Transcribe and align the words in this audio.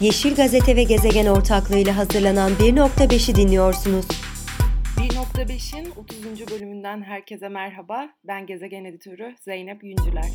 Yeşil 0.00 0.34
Gazete 0.34 0.76
ve 0.76 0.82
Gezegen 0.82 1.26
ortaklığıyla 1.26 1.96
hazırlanan 1.96 2.52
1.5'i 2.52 3.34
dinliyorsunuz. 3.34 4.06
1.5'in 4.96 5.90
30. 5.96 6.50
bölümünden 6.50 7.02
herkese 7.02 7.48
merhaba. 7.48 8.08
Ben 8.24 8.46
Gezegen 8.46 8.84
Editörü 8.84 9.34
Zeynep 9.44 9.84
Yüncüler. 9.84 10.30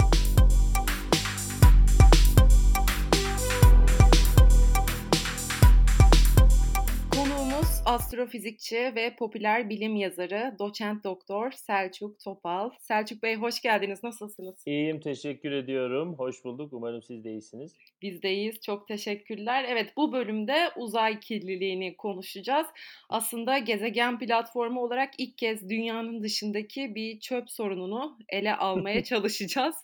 Astrofizikçi 7.86 8.92
ve 8.96 9.16
popüler 9.16 9.70
bilim 9.70 9.96
yazarı, 9.96 10.56
doçent 10.60 11.04
doktor 11.04 11.52
Selçuk 11.52 12.20
Topal. 12.20 12.70
Selçuk 12.80 13.24
Bey 13.24 13.36
hoş 13.36 13.62
geldiniz. 13.62 14.04
Nasılsınız? 14.04 14.64
İyiyim, 14.66 15.00
teşekkür 15.00 15.52
ediyorum. 15.52 16.16
Hoş 16.18 16.46
bulduk. 16.46 16.74
Umarım 16.74 17.04
siz 17.04 17.24
de 17.24 17.32
iyisiniz. 17.32 17.76
Biz 18.02 18.24
de 18.24 18.34
iyiyiz. 18.34 18.62
Çok 18.62 18.88
teşekkürler. 18.88 19.66
Evet 19.68 19.94
bu 19.98 20.14
bölümde 20.14 20.70
uzay 20.78 21.20
kirliliğini 21.20 21.98
konuşacağız. 21.98 22.68
Aslında 23.10 23.58
gezegen 23.58 24.20
platformu 24.20 24.82
olarak 24.82 25.14
ilk 25.18 25.38
kez 25.38 25.70
dünyanın 25.70 26.24
dışındaki 26.24 26.96
bir 26.96 27.20
çöp 27.20 27.52
sorununu 27.52 28.18
ele 28.30 28.56
almaya 28.56 29.04
çalışacağız 29.12 29.76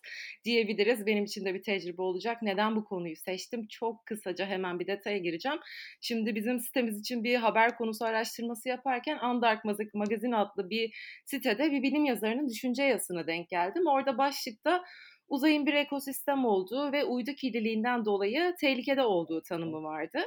diyebiliriz. 0.46 1.06
Benim 1.06 1.24
için 1.24 1.46
de 1.46 1.54
bir 1.54 1.62
tecrübe 1.64 2.02
olacak. 2.02 2.42
Neden 2.42 2.76
bu 2.76 2.86
konuyu 2.86 3.16
seçtim? 3.16 3.68
Çok 3.68 4.06
kısaca 4.06 4.46
hemen 4.46 4.80
bir 4.80 4.88
detaya 4.88 5.18
gireceğim. 5.18 5.58
Şimdi 6.02 6.36
bizim 6.36 6.60
sitemiz 6.60 7.00
için 7.00 7.24
bir 7.24 7.36
haber 7.36 7.78
konusu 7.78 7.97
araştırması 8.06 8.70
yaparken 8.70 9.18
Andark 9.18 9.66
Magazin 9.94 10.32
adlı 10.32 10.70
bir 10.70 10.94
sitede 11.26 11.72
bir 11.72 11.84
bilim 11.84 12.06
yazarının 12.06 12.50
düşünce 12.50 12.84
yazısına 12.84 13.28
denk 13.28 13.50
geldim. 13.50 13.88
Orada 13.88 14.18
başlıkta 14.18 14.84
uzayın 15.30 15.66
bir 15.66 15.74
ekosistem 15.74 16.46
olduğu 16.46 16.92
ve 16.92 17.04
uydu 17.04 17.32
kirliliğinden 17.32 18.06
dolayı 18.06 18.56
tehlikede 18.60 19.02
olduğu 19.02 19.42
tanımı 19.42 19.84
vardı. 19.84 20.20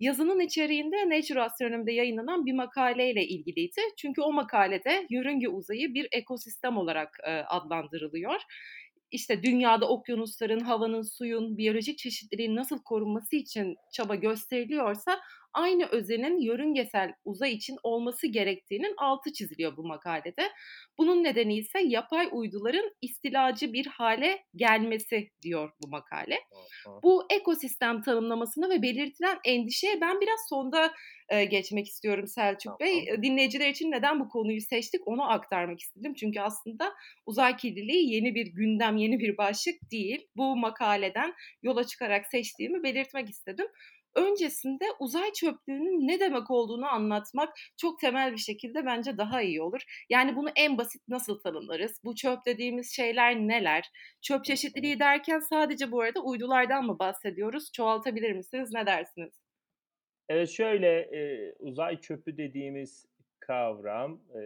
Yazının 0.00 0.40
içeriğinde 0.40 0.96
Nature 1.16 1.42
Astronomy'de 1.42 1.92
yayınlanan 1.92 2.46
bir 2.46 2.52
makaleyle 2.52 3.26
ilgiliydi. 3.26 3.80
Çünkü 3.96 4.20
o 4.20 4.32
makalede 4.32 5.06
yörünge 5.10 5.48
uzayı 5.48 5.94
bir 5.94 6.08
ekosistem 6.12 6.76
olarak 6.76 7.18
e, 7.26 7.30
adlandırılıyor 7.30 8.40
işte 9.10 9.42
dünyada 9.42 9.88
okyanusların, 9.88 10.60
havanın, 10.60 11.02
suyun, 11.02 11.58
biyolojik 11.58 11.98
çeşitliliğin 11.98 12.56
nasıl 12.56 12.82
korunması 12.82 13.36
için 13.36 13.76
çaba 13.92 14.14
gösteriliyorsa 14.14 15.20
aynı 15.58 15.86
özenin 15.86 16.40
yörüngesel 16.40 17.12
uzay 17.24 17.52
için 17.52 17.76
olması 17.82 18.26
gerektiğinin 18.26 18.94
altı 18.96 19.32
çiziliyor 19.32 19.76
bu 19.76 19.86
makalede. 19.86 20.50
Bunun 20.98 21.24
nedeni 21.24 21.56
ise 21.56 21.78
yapay 21.84 22.28
uyduların 22.32 22.90
istilacı 23.02 23.72
bir 23.72 23.86
hale 23.86 24.44
gelmesi 24.56 25.30
diyor 25.42 25.70
bu 25.82 25.88
makale. 25.88 26.38
Bu 27.02 27.26
ekosistem 27.30 28.02
tanımlamasına 28.02 28.70
ve 28.70 28.82
belirtilen 28.82 29.38
endişeye 29.44 30.00
ben 30.00 30.20
biraz 30.20 30.40
sonda 30.48 30.92
e, 31.28 31.44
geçmek 31.44 31.86
istiyorum 31.86 32.26
Selçuk 32.26 32.80
Bey. 32.80 33.06
Dinleyiciler 33.22 33.68
için 33.68 33.90
neden 33.90 34.20
bu 34.20 34.28
konuyu 34.28 34.60
seçtik 34.60 35.08
onu 35.08 35.30
aktarmak 35.30 35.80
istedim. 35.80 36.14
Çünkü 36.14 36.40
aslında 36.40 36.92
uzay 37.26 37.56
kirliliği 37.56 38.14
yeni 38.14 38.34
bir 38.34 38.46
gündem, 38.46 38.96
yeni 38.96 39.18
bir 39.18 39.36
başlık 39.36 39.74
değil. 39.92 40.26
Bu 40.36 40.56
makaleden 40.56 41.34
yola 41.62 41.84
çıkarak 41.84 42.26
seçtiğimi 42.26 42.82
belirtmek 42.82 43.28
istedim 43.30 43.66
öncesinde 44.18 44.84
uzay 45.00 45.32
çöplüğünün 45.32 46.08
ne 46.08 46.20
demek 46.20 46.50
olduğunu 46.50 46.86
anlatmak 46.86 47.54
çok 47.76 48.00
temel 48.00 48.32
bir 48.32 48.38
şekilde 48.38 48.86
bence 48.86 49.18
daha 49.18 49.42
iyi 49.42 49.62
olur. 49.62 49.80
Yani 50.10 50.36
bunu 50.36 50.48
en 50.56 50.78
basit 50.78 51.08
nasıl 51.08 51.40
tanımlarız? 51.40 52.00
Bu 52.04 52.14
çöp 52.14 52.38
dediğimiz 52.46 52.96
şeyler 52.96 53.36
neler? 53.36 53.84
Çöp 54.22 54.44
çeşitliliği 54.44 54.98
derken 54.98 55.38
sadece 55.38 55.92
bu 55.92 56.00
arada 56.00 56.20
uydulardan 56.20 56.84
mı 56.84 56.98
bahsediyoruz? 56.98 57.72
Çoğaltabilir 57.72 58.32
misiniz? 58.32 58.70
Ne 58.72 58.86
dersiniz? 58.86 59.32
Evet 60.28 60.48
şöyle 60.48 61.00
e, 61.00 61.52
uzay 61.58 62.00
çöpü 62.00 62.36
dediğimiz 62.36 63.06
kavram 63.40 64.20
e, 64.34 64.40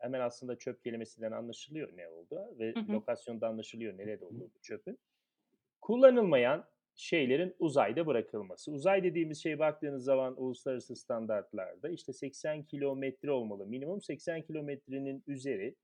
hemen 0.00 0.20
aslında 0.20 0.58
çöp 0.58 0.82
kelimesinden 0.82 1.32
anlaşılıyor 1.32 1.96
ne 1.96 2.08
oldu 2.08 2.56
ve 2.58 2.72
hı 2.74 2.80
hı. 2.80 2.92
lokasyonda 2.92 3.48
anlaşılıyor 3.48 3.98
nerede 3.98 4.24
olduğu 4.24 4.50
bu 4.54 4.60
çöpün. 4.62 4.98
Kullanılmayan 5.80 6.64
şeylerin 6.96 7.54
uzayda 7.58 8.06
bırakılması. 8.06 8.72
Uzay 8.72 9.02
dediğimiz 9.02 9.42
şey 9.42 9.58
baktığınız 9.58 10.04
zaman 10.04 10.42
uluslararası 10.42 10.96
standartlarda 10.96 11.88
işte 11.88 12.12
80 12.12 12.62
kilometre 12.62 13.30
olmalı. 13.30 13.66
Minimum 13.66 14.02
80 14.02 14.42
kilometrenin 14.42 15.22
üzeri 15.26 15.74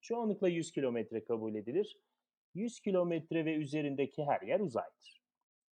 çoğunlukla 0.00 0.48
100 0.48 0.72
kilometre 0.72 1.24
kabul 1.24 1.54
edilir. 1.54 1.98
100 2.54 2.80
kilometre 2.80 3.44
ve 3.44 3.54
üzerindeki 3.54 4.24
her 4.24 4.40
yer 4.40 4.60
uzaydır. 4.60 5.22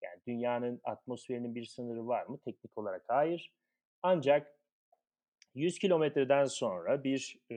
Yani 0.03 0.21
dünyanın 0.27 0.81
atmosferinin 0.85 1.55
bir 1.55 1.65
sınırı 1.65 2.07
var 2.07 2.27
mı? 2.27 2.39
Teknik 2.39 2.79
olarak 2.79 3.05
hayır. 3.09 3.53
Ancak 4.03 4.57
100 5.55 5.79
kilometreden 5.79 6.45
sonra 6.45 7.05
bir 7.05 7.39
e, 7.51 7.57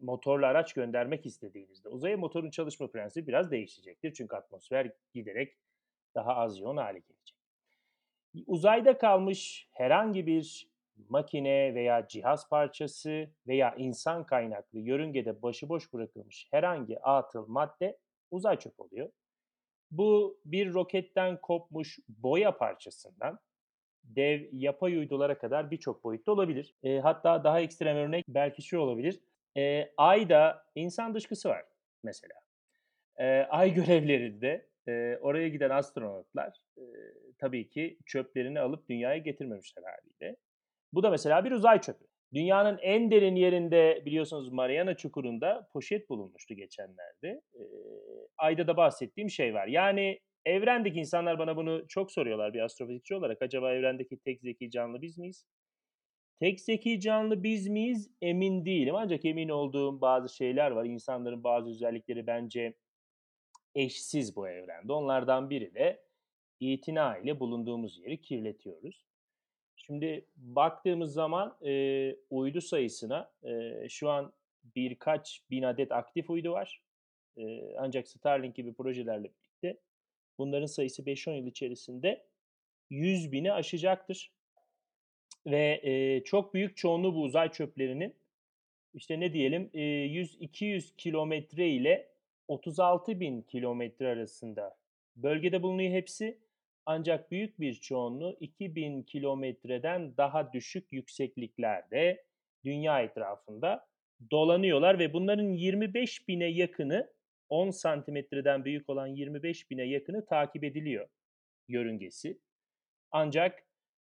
motorlu 0.00 0.46
araç 0.46 0.72
göndermek 0.72 1.26
istediğinizde 1.26 1.88
uzaya 1.88 2.16
motorun 2.16 2.50
çalışma 2.50 2.90
prensibi 2.90 3.26
biraz 3.26 3.50
değişecektir. 3.50 4.14
Çünkü 4.14 4.36
atmosfer 4.36 4.90
giderek 5.14 5.56
daha 6.14 6.34
az 6.36 6.60
yoğun 6.60 6.76
hale 6.76 6.98
gelecek. 6.98 7.36
Uzayda 8.46 8.98
kalmış 8.98 9.68
herhangi 9.72 10.26
bir 10.26 10.72
makine 11.08 11.74
veya 11.74 12.08
cihaz 12.08 12.48
parçası 12.48 13.30
veya 13.46 13.74
insan 13.74 14.26
kaynaklı 14.26 14.78
yörüngede 14.78 15.42
başıboş 15.42 15.92
bırakılmış 15.92 16.48
herhangi 16.50 17.00
atıl 17.00 17.46
madde 17.48 17.98
uzay 18.30 18.58
çöp 18.58 18.80
oluyor. 18.80 19.10
Bu 19.90 20.40
bir 20.44 20.72
roketten 20.72 21.40
kopmuş 21.40 21.98
boya 22.08 22.56
parçasından 22.56 23.38
dev 24.04 24.48
yapay 24.52 24.96
uydulara 24.96 25.38
kadar 25.38 25.70
birçok 25.70 26.04
boyutta 26.04 26.32
olabilir. 26.32 26.74
E, 26.82 26.98
hatta 26.98 27.44
daha 27.44 27.60
ekstrem 27.60 27.96
örnek 27.96 28.24
belki 28.28 28.62
şu 28.62 28.78
olabilir. 28.78 29.20
E, 29.56 29.92
Ay'da 29.96 30.66
insan 30.74 31.14
dışkısı 31.14 31.48
var 31.48 31.64
mesela. 32.02 32.34
E, 33.16 33.26
ay 33.42 33.74
görevlerinde 33.74 34.66
e, 34.88 35.18
oraya 35.20 35.48
giden 35.48 35.70
astronotlar 35.70 36.52
e, 36.78 36.84
tabii 37.38 37.68
ki 37.68 37.98
çöplerini 38.06 38.60
alıp 38.60 38.88
dünyaya 38.88 39.18
getirmemişler 39.18 39.82
haliyle. 39.82 40.36
Bu 40.92 41.02
da 41.02 41.10
mesela 41.10 41.44
bir 41.44 41.52
uzay 41.52 41.80
çöpü. 41.80 42.04
Dünyanın 42.34 42.78
en 42.82 43.10
derin 43.10 43.36
yerinde 43.36 44.02
biliyorsunuz 44.06 44.52
Mariana 44.52 44.96
Çukuru'nda 44.96 45.68
poşet 45.72 46.10
bulunmuştu 46.10 46.54
geçenlerde. 46.54 47.42
E, 47.54 47.62
ayda 48.38 48.66
da 48.66 48.76
bahsettiğim 48.76 49.30
şey 49.30 49.54
var. 49.54 49.66
Yani 49.66 50.20
evrendeki 50.46 50.98
insanlar 50.98 51.38
bana 51.38 51.56
bunu 51.56 51.88
çok 51.88 52.12
soruyorlar 52.12 52.54
bir 52.54 52.60
astrofizikçi 52.60 53.14
olarak. 53.14 53.42
Acaba 53.42 53.74
evrendeki 53.74 54.18
tek 54.18 54.40
zeki 54.40 54.70
canlı 54.70 55.02
biz 55.02 55.18
miyiz? 55.18 55.46
Tek 56.40 56.60
zeki 56.60 57.00
canlı 57.00 57.42
biz 57.42 57.68
miyiz? 57.68 58.10
Emin 58.22 58.64
değilim. 58.64 58.94
Ancak 58.94 59.24
emin 59.24 59.48
olduğum 59.48 60.00
bazı 60.00 60.36
şeyler 60.36 60.70
var. 60.70 60.84
İnsanların 60.84 61.44
bazı 61.44 61.70
özellikleri 61.70 62.26
bence 62.26 62.74
eşsiz 63.74 64.36
bu 64.36 64.48
evrende. 64.48 64.92
Onlardan 64.92 65.50
biri 65.50 65.74
de 65.74 66.02
itina 66.60 67.18
ile 67.18 67.40
bulunduğumuz 67.40 67.98
yeri 67.98 68.20
kirletiyoruz. 68.20 69.04
Şimdi 69.76 70.26
baktığımız 70.36 71.12
zaman 71.12 71.56
e, 71.66 72.16
uydu 72.30 72.60
sayısına 72.60 73.32
e, 73.44 73.72
şu 73.88 74.10
an 74.10 74.32
birkaç 74.76 75.42
bin 75.50 75.62
adet 75.62 75.92
aktif 75.92 76.30
uydu 76.30 76.52
var. 76.52 76.82
E, 77.36 77.74
ancak 77.78 78.08
Starlink 78.08 78.54
gibi 78.54 78.74
projelerle 78.74 79.30
birlikte 79.34 79.80
bunların 80.38 80.66
sayısı 80.66 81.02
5-10 81.02 81.36
yıl 81.36 81.46
içerisinde 81.46 82.26
100 82.90 83.32
bini 83.32 83.52
aşacaktır. 83.52 84.32
Ve 85.46 85.80
e, 85.82 86.24
çok 86.24 86.54
büyük 86.54 86.76
çoğunluğu 86.76 87.14
bu 87.14 87.22
uzay 87.22 87.52
çöplerinin 87.52 88.14
işte 88.94 89.20
ne 89.20 89.32
diyelim 89.32 89.70
e, 89.74 89.80
100-200 89.80 90.96
kilometre 90.96 91.68
ile 91.68 92.11
36 92.48 93.20
bin 93.20 93.42
kilometre 93.42 94.08
arasında 94.08 94.76
bölgede 95.16 95.62
bulunuyor 95.62 95.92
hepsi. 95.92 96.38
Ancak 96.86 97.30
büyük 97.30 97.60
bir 97.60 97.74
çoğunluğu 97.74 98.36
2000 98.40 99.02
kilometreden 99.02 100.16
daha 100.16 100.52
düşük 100.52 100.92
yüksekliklerde 100.92 102.24
dünya 102.64 103.02
etrafında 103.02 103.88
dolanıyorlar 104.30 104.98
ve 104.98 105.12
bunların 105.12 105.52
25 105.52 106.28
bine 106.28 106.46
yakını 106.46 107.12
10 107.48 107.70
santimetreden 107.70 108.64
büyük 108.64 108.90
olan 108.90 109.06
25 109.06 109.70
bine 109.70 109.82
yakını 109.82 110.26
takip 110.26 110.64
ediliyor 110.64 111.08
yörüngesi. 111.68 112.38
Ancak 113.10 113.64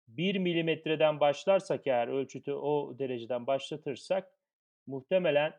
1 0.08 0.38
milimetreden 0.38 1.20
başlarsak 1.20 1.86
eğer 1.86 2.08
ölçütü 2.08 2.52
o 2.52 2.98
dereceden 2.98 3.46
başlatırsak 3.46 4.32
muhtemelen 4.86 5.54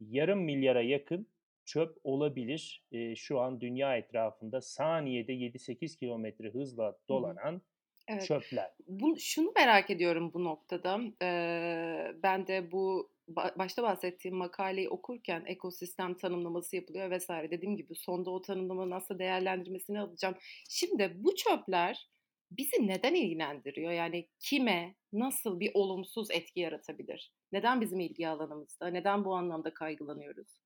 yarım 0.00 0.40
milyara 0.40 0.82
yakın 0.82 1.26
çöp 1.68 1.96
olabilir. 2.04 2.84
E, 2.92 3.16
şu 3.16 3.40
an 3.40 3.60
dünya 3.60 3.96
etrafında 3.96 4.60
saniyede 4.60 5.32
7-8 5.32 5.98
kilometre 5.98 6.50
hızla 6.50 6.98
dolanan 7.08 7.62
evet. 8.08 8.26
çöpler. 8.26 8.70
Bu, 8.86 9.16
şunu 9.18 9.52
merak 9.56 9.90
ediyorum 9.90 10.30
bu 10.34 10.44
noktada. 10.44 11.00
Ee, 11.22 12.12
ben 12.22 12.46
de 12.46 12.72
bu 12.72 13.10
başta 13.36 13.82
bahsettiğim 13.82 14.36
makaleyi 14.36 14.88
okurken 14.88 15.44
ekosistem 15.46 16.14
tanımlaması 16.14 16.76
yapılıyor 16.76 17.10
vesaire. 17.10 17.50
Dediğim 17.50 17.76
gibi 17.76 17.94
sonda 17.94 18.30
o 18.30 18.42
tanımlamanın 18.42 18.90
aslında 18.90 19.18
değerlendirmesini 19.18 20.00
alacağım. 20.00 20.34
Şimdi 20.68 21.12
bu 21.16 21.34
çöpler 21.34 22.08
bizi 22.50 22.86
neden 22.86 23.14
ilgilendiriyor? 23.14 23.92
Yani 23.92 24.28
kime, 24.40 24.94
nasıl 25.12 25.60
bir 25.60 25.70
olumsuz 25.74 26.30
etki 26.30 26.60
yaratabilir? 26.60 27.32
Neden 27.52 27.80
bizim 27.80 28.00
ilgi 28.00 28.28
alanımızda? 28.28 28.86
Neden 28.86 29.24
bu 29.24 29.34
anlamda 29.34 29.74
kaygılanıyoruz? 29.74 30.60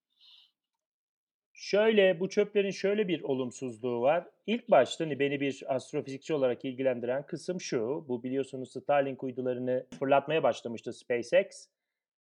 Şöyle, 1.63 2.21
bu 2.21 2.29
çöplerin 2.29 2.71
şöyle 2.71 3.09
bir 3.09 3.23
olumsuzluğu 3.23 4.01
var. 4.03 4.29
İlk 4.47 4.71
başta 4.71 5.05
hani 5.05 5.19
beni 5.19 5.41
bir 5.41 5.75
astrofizikçi 5.75 6.35
olarak 6.35 6.65
ilgilendiren 6.65 7.27
kısım 7.27 7.61
şu. 7.61 8.05
Bu 8.09 8.23
biliyorsunuz 8.23 8.73
Starlink 8.73 9.23
uydularını 9.23 9.87
fırlatmaya 9.99 10.43
başlamıştı 10.43 10.93
SpaceX. 10.93 11.69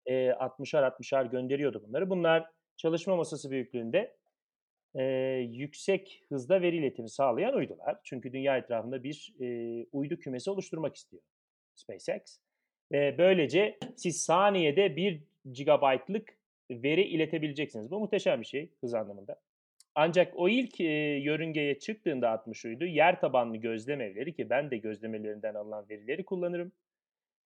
Eee, 0.08 0.32
60'ar 0.40 0.84
60'ar 0.84 1.26
gönderiyordu 1.26 1.84
bunları. 1.88 2.10
Bunlar 2.10 2.52
çalışma 2.78 3.16
masası 3.16 3.52
büyüklüğünde 3.52 4.16
eee, 4.96 5.50
yüksek 5.52 6.24
hızda 6.30 6.62
veri 6.62 6.78
iletimi 6.78 7.10
sağlayan 7.10 7.56
uydular. 7.56 7.98
Çünkü 8.04 8.34
dünya 8.34 8.58
etrafında 8.58 9.04
bir 9.04 9.34
eee, 9.40 9.88
uydu 9.92 10.20
kümesi 10.20 10.52
oluşturmak 10.52 10.96
istiyor 10.96 11.24
SpaceX. 11.76 12.40
Ve 12.92 13.16
böylece 13.18 13.80
siz 13.98 14.22
saniyede 14.24 14.96
1 14.96 15.24
GB'lık 15.46 16.39
veri 16.72 17.04
iletebileceksiniz. 17.04 17.92
Bu 17.92 18.00
muhteşem 18.00 18.42
bir 18.42 18.46
şey 18.46 18.72
hız 18.82 18.94
anlamında. 18.94 19.42
Ancak 19.96 20.34
o 20.36 20.50
ilk, 20.50 20.80
eee, 20.80 21.20
yörüngeye 21.20 21.80
çıktığında 21.80 22.30
60 22.32 22.66
uydu 22.66 22.86
yer 22.86 23.22
tabanlı 23.22 23.58
gözlem 23.58 24.02
evleri 24.02 24.34
ki 24.36 24.50
ben 24.50 24.72
de 24.72 24.78
gözlemelerinden 24.78 25.56
alınan 25.56 25.90
verileri 25.90 26.26
kullanırım. 26.26 26.72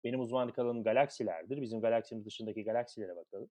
Benim 0.03 0.19
uzmanlık 0.19 0.59
alanım 0.59 0.83
galaksilerdir. 0.83 1.61
Bizim 1.61 1.81
galaksimiz 1.81 2.25
dışındaki 2.25 2.63
galaksilere 2.63 3.15
bakalım. 3.15 3.49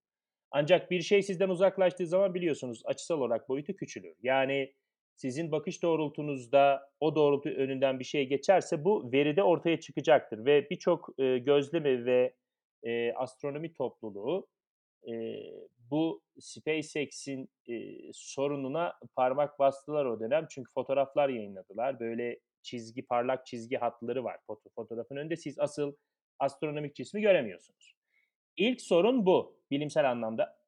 Ancak 0.51 0.91
bir 0.91 1.03
şey 1.03 1.23
sizden 1.23 1.49
uzaklaştığı 1.49 2.07
zaman 2.07 2.35
biliyorsunuz 2.35 2.83
açısal 2.87 3.21
olarak 3.21 3.49
boyutu 3.49 3.77
küçülür. 3.77 4.17
Yani 4.23 4.75
sizin 5.17 5.53
bakış 5.53 5.83
doğrultunuzda 5.83 6.91
o 7.01 7.15
doğrultu 7.17 7.49
önünden 7.49 7.99
bir 8.01 8.05
şey 8.05 8.27
geçerse 8.29 8.85
bu 8.85 9.13
veride 9.13 9.43
ortaya 9.43 9.81
çıkacaktır 9.81 10.45
ve 10.47 10.71
birçok, 10.71 11.09
eee, 11.19 11.39
gözlem 11.39 11.87
evi 11.87 12.07
ve, 12.07 12.35
eee, 12.85 13.13
astronomi 13.17 13.73
topluluğu, 13.73 14.49
eee, 15.07 15.69
bu 15.91 16.23
SpaceX'in, 16.41 17.51
eee, 17.67 18.11
sorununa 18.15 18.95
parmak 19.17 19.59
bastılar 19.59 20.05
o 20.07 20.21
dönem. 20.21 20.47
Çünkü 20.51 20.73
fotoğraflar 20.73 21.29
yayınladılar. 21.29 22.01
Böyle 22.01 22.41
çizgi, 22.63 23.07
parlak 23.07 23.47
çizgi 23.47 23.77
hatları 23.77 24.25
var 24.25 24.39
foto 24.47 24.71
fotoğrafın 24.77 25.17
önünde. 25.17 25.37
Siz 25.37 25.59
asıl 25.59 25.95
astronomik 26.39 26.95
cismi 26.97 27.21
göremiyorsunuz. 27.23 27.95
İlk 28.57 28.81
sorun 28.83 29.27
bu 29.27 29.61
bilimsel 29.71 30.11
anlamda. 30.11 30.59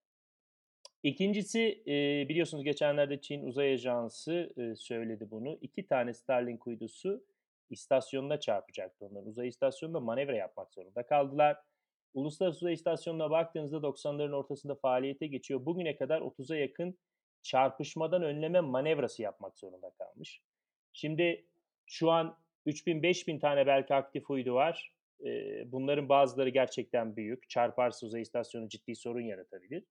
İkincisi, 1.03 1.83
eee, 1.87 2.27
biliyorsunuz 2.29 2.65
geçenlerde 2.65 3.21
Çin 3.21 3.43
Uzay 3.47 3.73
Ajansı, 3.73 4.53
eee, 4.57 4.75
söyledi 4.77 5.31
bunu. 5.31 5.59
2 5.63 5.87
tane 5.87 6.15
Starlink 6.15 6.67
uydusu 6.67 7.25
istasyonuna 7.71 8.41
çarpacaktı 8.41 9.07
onların. 9.07 9.29
Uzay 9.29 9.49
istasyonunda 9.49 10.01
manevra 10.01 10.37
yapmak 10.37 10.75
zorunda 10.75 11.07
kaldılar. 11.07 11.57
Uluslararası 12.15 12.59
Uzay 12.59 12.73
İstasyonu'na 12.73 13.31
baktığınızda 13.31 13.77
90'ların 13.77 14.35
ortasında 14.35 14.75
faaliyete 14.75 15.27
geçiyor. 15.27 15.67
Bugüne 15.67 15.97
kadar 15.97 16.21
30'a 16.21 16.57
yakın 16.57 16.99
çarpışmadan 17.43 18.23
önleme 18.23 18.61
manevrası 18.61 19.23
yapmak 19.23 19.59
zorunda 19.59 19.91
kalmış. 19.91 20.41
Şimdi 20.93 21.47
şu 21.87 22.11
an 22.11 22.39
3000-5000 22.67 23.41
tane 23.41 23.67
belki 23.67 23.95
aktif 23.95 24.31
uydu 24.31 24.55
var. 24.55 24.95
Bunların 25.67 26.09
bazıları 26.09 26.49
gerçekten 26.49 27.17
büyük. 27.17 27.51
Çarparsa 27.51 28.07
uzay 28.07 28.23
istasyonu 28.23 28.69
ciddi 28.69 28.95
sorun 28.97 29.21
yaratabilir. 29.21 29.85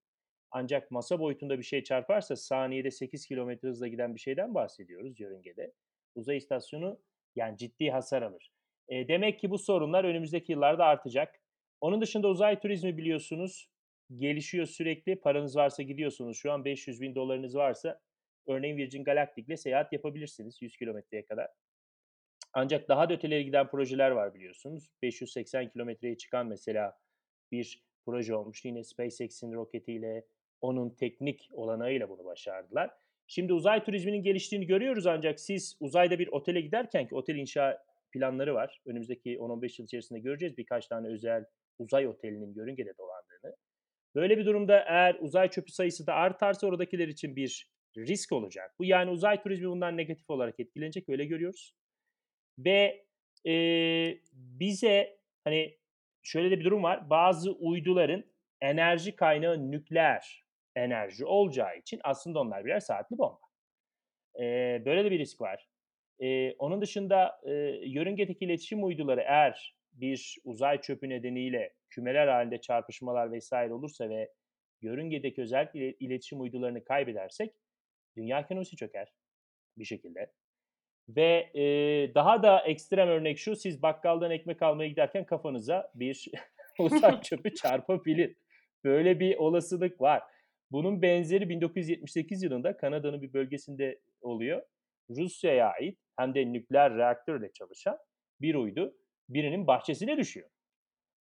Ancak 0.52 0.92
masa 0.92 1.19
boyutunda 1.19 1.58
bir 1.58 1.64
şey 1.64 1.84
çarparsa 1.84 2.36
saniyede 2.36 2.92
8 2.92 3.28
kilometre 3.28 3.68
hızla 3.68 3.88
giden 3.88 4.16
bir 4.16 4.19
şeyden 4.19 4.56
bahsediyoruz 4.56 5.19
yörüngede. 5.19 5.74
Uzay 6.16 6.38
istasyonu 6.38 7.00
yani 7.36 7.58
ciddi 7.58 7.90
hasar 7.90 8.22
alır. 8.22 8.52
Demek 8.90 9.40
ki 9.40 9.50
bu 9.50 9.58
sorunlar 9.58 10.04
önümüzdeki 10.04 10.52
yıllarda 10.52 10.86
artacak. 10.86 11.42
Onun 11.82 12.02
dışında 12.02 12.28
uzay 12.28 12.60
turizmi 12.60 12.98
biliyorsunuz 12.98 13.70
gelişiyor 14.16 14.66
sürekli. 14.66 15.16
Paranız 15.16 15.56
varsa 15.56 15.84
gidiyorsunuz. 15.84 16.38
Şu 16.38 16.52
an 16.52 16.62
$500.000 16.64 17.54
varsa 17.54 18.00
örneğin 18.48 18.78
Virgin 18.78 19.04
Galactic'le 19.04 19.58
seyahat 19.58 19.94
yapabilirsiniz 19.94 20.62
100 20.62 20.78
kilometreye 20.78 21.26
kadar. 21.26 21.48
Ancak 22.54 22.90
daha 22.90 23.10
da 23.10 23.14
ötelere 23.14 23.44
giden 23.44 23.68
projeler 23.68 24.12
var 24.12 24.34
biliyorsunuz. 24.34 24.90
580 25.04 25.70
kilometreye 25.70 26.18
çıkan 26.18 26.48
mesela 26.48 26.98
bir 27.52 27.84
proje 28.06 28.36
olmuştu. 28.36 28.68
Yine 28.68 28.84
SpaceX'in 28.84 29.54
roketiyle, 29.54 30.26
onun 30.62 30.90
teknik 30.90 31.50
olanağıyla 31.52 32.10
bunu 32.10 32.26
başardılar. 32.26 32.92
Şimdi 33.28 33.54
uzay 33.54 33.84
turizminin 33.84 34.24
geliştiğini 34.24 34.66
görüyoruz 34.66 35.08
ancak 35.08 35.40
siz 35.40 35.78
uzayda 35.80 36.20
bir 36.20 36.28
otele 36.28 36.62
giderken 36.62 37.08
ki 37.08 37.16
otel 37.16 37.36
inşa 37.36 37.84
planları 38.12 38.54
var. 38.54 38.82
Önümüzdeki 38.86 39.38
10-15 39.38 39.82
yıl 39.82 39.86
içerisinde 39.86 40.20
göreceğiz 40.20 40.58
birkaç 40.58 40.88
tane 40.88 41.08
özel 41.08 41.46
uzay 41.80 42.08
otelinin 42.08 42.54
yörüngede 42.56 42.94
dolandığını. 42.98 43.56
Böyle 44.16 44.38
bir 44.38 44.46
durumda 44.46 44.80
eğer 44.88 45.18
uzay 45.22 45.50
çöpü 45.50 45.72
sayısı 45.72 46.08
da 46.08 46.14
artarsa 46.14 46.68
oradakiler 46.68 47.08
için 47.08 47.36
bir 47.36 47.70
risk 47.98 48.32
olacak. 48.32 48.76
Bu 48.80 48.86
yani 48.86 49.12
uzay 49.12 49.44
turizmi 49.44 49.70
bundan 49.70 49.98
negatif 49.98 50.30
olarak 50.30 50.60
etkilenecek 50.60 51.10
öyle 51.10 51.26
görüyoruz. 51.26 51.74
Ve, 52.60 53.06
eee, 53.46 54.22
bize 54.34 55.20
hani 55.44 55.78
şöyle 56.24 56.52
de 56.52 56.60
bir 56.60 56.66
durum 56.66 56.84
var. 56.84 57.10
Bazı 57.10 57.52
uyduların 57.52 58.26
enerji 58.62 59.16
kaynağı 59.16 59.72
nükleer 59.72 60.44
enerji 60.76 61.26
olacağı 61.26 61.78
için 61.78 62.02
aslında 62.04 62.40
onlar 62.40 62.66
birer 62.66 62.80
saatli 62.80 63.18
bomba. 63.18 63.40
Eee, 64.40 64.84
böyle 64.86 65.04
de 65.06 65.12
bir 65.12 65.20
risk 65.20 65.42
var. 65.42 65.70
Eee, 66.20 66.56
onun 66.60 66.82
dışında, 66.82 67.42
eee, 67.46 67.82
yörüngedeki 67.86 68.46
iletişim 68.46 68.86
uyduları 68.86 69.22
eğer 69.22 69.77
bir 70.02 70.38
uzay 70.44 70.82
çöpü 70.82 71.10
nedeniyle 71.10 71.74
kümeler 71.90 72.28
halinde 72.28 72.62
çarpışmalar 72.62 73.38
vs. 73.38 73.54
olursa 73.54 74.10
ve 74.10 74.32
yörüngedeki 74.82 75.42
özellikle 75.42 75.94
iletişim 75.94 76.42
uydularını 76.42 76.84
kaybedersek 76.84 77.54
dünya 78.18 78.40
ekonomisi 78.40 78.76
çöker 78.76 79.14
bir 79.78 79.86
şekilde. 79.86 80.32
Ve, 81.10 81.52
eee, 81.54 82.16
daha 82.16 82.44
da 82.44 82.60
ekstrem 82.60 83.08
örnek 83.08 83.40
şu, 83.40 83.56
siz 83.56 83.82
bakkaldan 83.82 84.32
ekmek 84.32 84.62
almaya 84.62 84.90
giderken 84.90 85.26
kafanıza 85.26 85.92
bir 85.96 86.28
uzay 86.80 87.22
çöpü 87.22 87.56
çarpabilir. 87.56 88.36
Böyle 88.84 89.20
bir 89.20 89.36
olasılık 89.36 90.02
var. 90.02 90.24
Bunun 90.72 91.02
benzeri 91.02 91.50
1978 91.50 92.44
yılında 92.44 92.78
Kanada'nın 92.78 93.21
bir 93.21 93.33
bölgesinde 93.33 94.00
oluyor. 94.21 94.62
Rusya'ya 95.10 95.68
ait 95.68 96.00
hem 96.18 96.36
de 96.36 96.54
nükleer 96.54 96.95
reaktörle 96.95 97.52
çalışan 97.52 97.98
bir 98.42 98.56
uydu 98.56 98.98
birinin 99.30 99.68
bahçesine 99.68 100.18
düşüyor. 100.18 100.50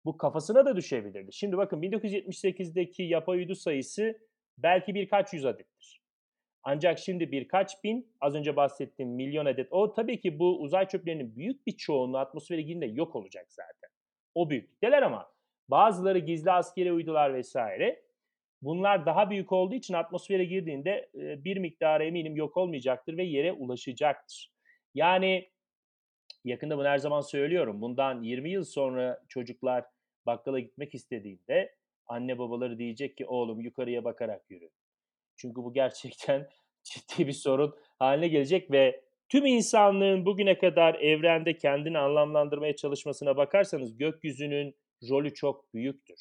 Bu 0.04 0.16
kafasına 0.16 0.64
da 0.64 0.76
düşebilirdi. 0.76 1.32
Şimdi 1.32 1.56
bakın 1.56 1.82
1978'deki 1.82 3.02
yapay 3.02 3.38
uydu 3.38 3.54
sayısı 3.54 4.18
belki 4.58 4.94
birkaç 4.94 5.32
yüz 5.32 5.44
adettir. 5.44 6.02
Ancak 6.62 6.98
şimdi 6.98 7.32
birkaç 7.32 7.84
bin, 7.84 8.12
az 8.20 8.34
önce 8.34 8.56
bahsettiğim 8.56 9.10
milyon 9.10 9.46
adet. 9.46 9.68
O 9.70 9.92
tabii 9.92 10.20
ki 10.20 10.38
bu 10.38 10.60
uzay 10.60 10.88
çöplerinin 10.88 11.36
büyük 11.36 11.66
bir 11.66 11.72
çoğunluğu 11.72 12.18
atmosfere 12.18 12.62
girdiğinde 12.62 12.86
yok 12.86 13.16
olacak 13.16 13.46
zaten. 13.48 13.90
O 14.34 14.50
büyüklükteler 14.50 15.02
ama 15.02 15.32
bazıları 15.68 16.18
gizli 16.18 16.50
askeri 16.50 16.92
uydular 16.92 17.34
vesaire. 17.34 18.02
Bunlar 18.62 19.06
daha 19.06 19.30
büyük 19.30 19.52
olduğu 19.52 19.74
için 19.74 19.94
atmosfere 19.94 20.44
girdiğinde 20.44 21.10
bir 21.14 21.56
miktarı 21.56 22.04
eminim 22.04 22.36
yok 22.36 22.56
olmayacaktır 22.56 23.16
ve 23.16 23.24
yere 23.24 23.52
ulaşacaktır. 23.52 24.52
Yani 24.94 25.48
yakında 26.46 26.78
bunu 26.78 26.86
her 26.86 26.98
zaman 26.98 27.20
söylüyorum. 27.20 27.80
Bundan 27.80 28.22
20 28.22 28.50
yıl 28.50 28.64
sonra 28.64 29.22
çocuklar 29.28 29.84
bakkala 30.26 30.60
gitmek 30.60 30.94
istediğinde 30.94 31.74
anne 32.06 32.38
babaları 32.38 32.78
diyecek 32.78 33.16
ki 33.16 33.26
oğlum 33.26 33.60
yukarıya 33.60 34.04
bakarak 34.04 34.50
yürü. 34.50 34.70
Çünkü 35.36 35.56
bu 35.56 35.72
gerçekten 35.72 36.48
ciddi 36.82 37.26
bir 37.26 37.32
sorun 37.32 37.74
haline 37.98 38.28
gelecek 38.28 38.70
ve 38.70 39.02
tüm 39.28 39.46
insanlığın 39.46 40.26
bugüne 40.26 40.58
kadar 40.58 40.94
evrende 40.94 41.56
kendini 41.56 41.98
anlamlandırmaya 41.98 42.76
çalışmasına 42.76 43.36
bakarsanız 43.36 43.96
gökyüzünün 43.96 44.74
rolü 45.10 45.34
çok 45.34 45.74
büyüktür. 45.74 46.18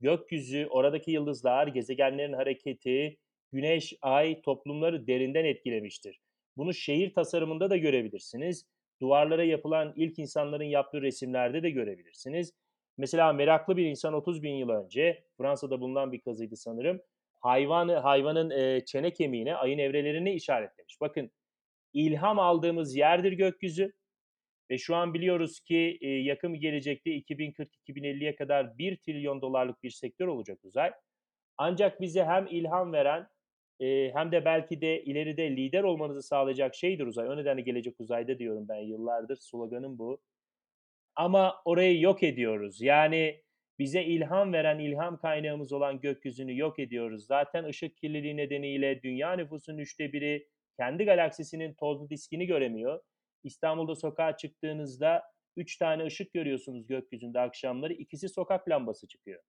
Gökyüzü, 0.00 0.66
oradaki 0.70 1.10
yıldızlar, 1.10 1.66
gezegenlerin 1.66 2.32
hareketi, 2.32 3.18
güneş, 3.52 3.94
ay 4.02 4.42
toplumları 4.42 5.06
derinden 5.06 5.44
etkilemiştir. 5.44 6.20
Bunu 6.56 6.74
şehir 6.74 7.14
tasarımında 7.14 7.70
da 7.70 7.76
görebilirsiniz. 7.76 8.66
Duvarlara 9.02 9.44
yapılan 9.44 9.92
ilk 9.96 10.18
insanların 10.18 10.64
yaptığı 10.64 11.02
resimlerde 11.02 11.62
de 11.62 11.70
görebilirsiniz. 11.70 12.52
Mesela 12.98 13.32
meraklı 13.32 13.76
bir 13.76 13.86
insan 13.86 14.14
30 14.14 14.42
bin 14.42 14.54
yıl 14.54 14.68
önce, 14.68 15.24
Fransa'da 15.38 15.80
bulunan 15.80 16.12
bir 16.12 16.20
kazıydı 16.20 16.56
sanırım, 16.56 17.02
hayvanı 17.40 17.96
hayvanın 17.96 18.50
e, 18.50 18.84
çene 18.84 19.12
kemiğine 19.12 19.54
ayın 19.54 19.78
evrelerini 19.78 20.32
işaretlemiş. 20.32 21.00
Bakın 21.00 21.30
ilham 21.92 22.38
aldığımız 22.38 22.96
yerdir 22.96 23.32
gökyüzü 23.32 23.92
ve 24.70 24.78
şu 24.78 24.96
an 24.96 25.14
biliyoruz 25.14 25.60
ki 25.60 25.98
e, 26.00 26.08
yakın 26.08 26.54
gelecekte 26.54 27.10
2040-2050'ye 27.10 28.34
kadar 28.34 28.78
1 28.78 28.96
trilyon 28.96 29.42
dolarlık 29.42 29.82
bir 29.82 29.90
sektör 29.90 30.26
olacak 30.26 30.58
uzay. 30.62 30.92
Ancak 31.56 32.00
bize 32.00 32.24
hem 32.24 32.46
ilham 32.46 32.92
veren 32.92 33.28
hem 34.14 34.32
de 34.32 34.44
belki 34.44 34.80
de 34.80 35.02
ileride 35.04 35.56
lider 35.56 35.82
olmanızı 35.82 36.22
sağlayacak 36.22 36.74
şeydir 36.74 37.06
uzay. 37.06 37.28
O 37.28 37.36
nedenle 37.36 37.60
gelecek 37.60 38.00
uzayda 38.00 38.38
diyorum 38.38 38.66
ben 38.68 38.80
yıllardır 38.80 39.36
sloganım 39.36 39.98
bu. 39.98 40.20
Ama 41.16 41.62
orayı 41.64 42.00
yok 42.00 42.22
ediyoruz. 42.22 42.80
Yani 42.80 43.42
bize 43.78 44.04
ilham 44.04 44.52
veren, 44.52 44.78
ilham 44.78 45.18
kaynağımız 45.18 45.72
olan 45.72 46.00
gökyüzünü 46.00 46.58
yok 46.58 46.78
ediyoruz. 46.78 47.26
Zaten 47.26 47.64
ışık 47.64 47.96
kirliliği 47.96 48.36
nedeniyle 48.36 49.02
dünya 49.02 49.32
nüfusunun 49.32 49.78
üçte 49.78 50.12
biri 50.12 50.48
kendi 50.76 51.04
galaksisinin 51.04 51.74
tozlu 51.74 52.10
diskini 52.10 52.46
göremiyor. 52.46 53.00
İstanbul'da 53.44 53.94
sokağa 53.94 54.36
çıktığınızda 54.36 55.22
3 55.56 55.78
tane 55.78 56.04
ışık 56.04 56.32
görüyorsunuz 56.32 56.86
gökyüzünde 56.86 57.40
akşamları. 57.40 57.92
İkisi 57.92 58.28
sokak 58.28 58.68
lambası 58.68 59.08
çıkıyor. 59.08 59.42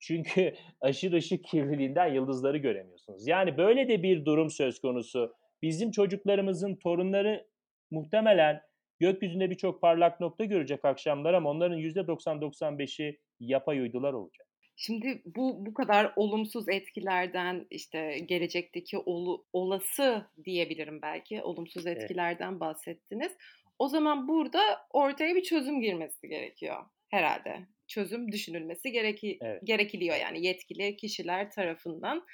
Çünkü 0.00 0.54
aşırı 0.80 1.16
ışık 1.16 1.44
kirliliğinden 1.44 2.14
yıldızları 2.14 2.58
göremiyorsunuz. 2.58 3.26
Yani 3.26 3.56
böyle 3.56 3.88
de 3.88 4.02
bir 4.02 4.24
durum 4.24 4.50
söz 4.50 4.80
konusu. 4.80 5.34
Bizim 5.62 5.90
çocuklarımızın 5.90 6.74
torunları 6.74 7.46
muhtemelen 7.90 8.60
gökyüzünde 9.00 9.50
birçok 9.50 9.80
parlak 9.80 10.20
nokta 10.20 10.44
görecek 10.44 10.84
akşamlar 10.84 11.34
ama 11.34 11.50
onların 11.50 11.78
%90-95'i 11.78 13.20
yapay 13.40 13.80
uydular 13.80 14.12
olacak. 14.12 14.46
Şimdi 14.76 15.22
bu 15.36 15.66
bu 15.66 15.74
kadar 15.74 16.12
olumsuz 16.16 16.68
etkilerden 16.68 17.66
işte 17.70 18.18
gelecekteki 18.18 18.98
olu, 18.98 19.46
olası 19.52 20.26
diyebilirim 20.44 21.02
belki 21.02 21.42
olumsuz 21.42 21.86
Evet. 21.86 22.02
etkilerden 22.02 22.60
bahsettiniz. 22.60 23.32
O 23.78 23.88
zaman 23.88 24.28
burada 24.28 24.60
ortaya 24.90 25.34
bir 25.34 25.42
çözüm 25.42 25.80
girmesi 25.80 26.28
gerekiyor 26.28 26.76
herhalde. 27.10 27.66
Çözüm 27.90 28.32
düşünülmesi 28.32 28.92
gereki, 28.92 29.38
Evet. 29.42 29.64
gerekiliyor 29.64 30.16
yani 30.16 30.46
yetkili 30.46 30.96
kişiler 30.96 31.50
tarafından. 31.50 32.26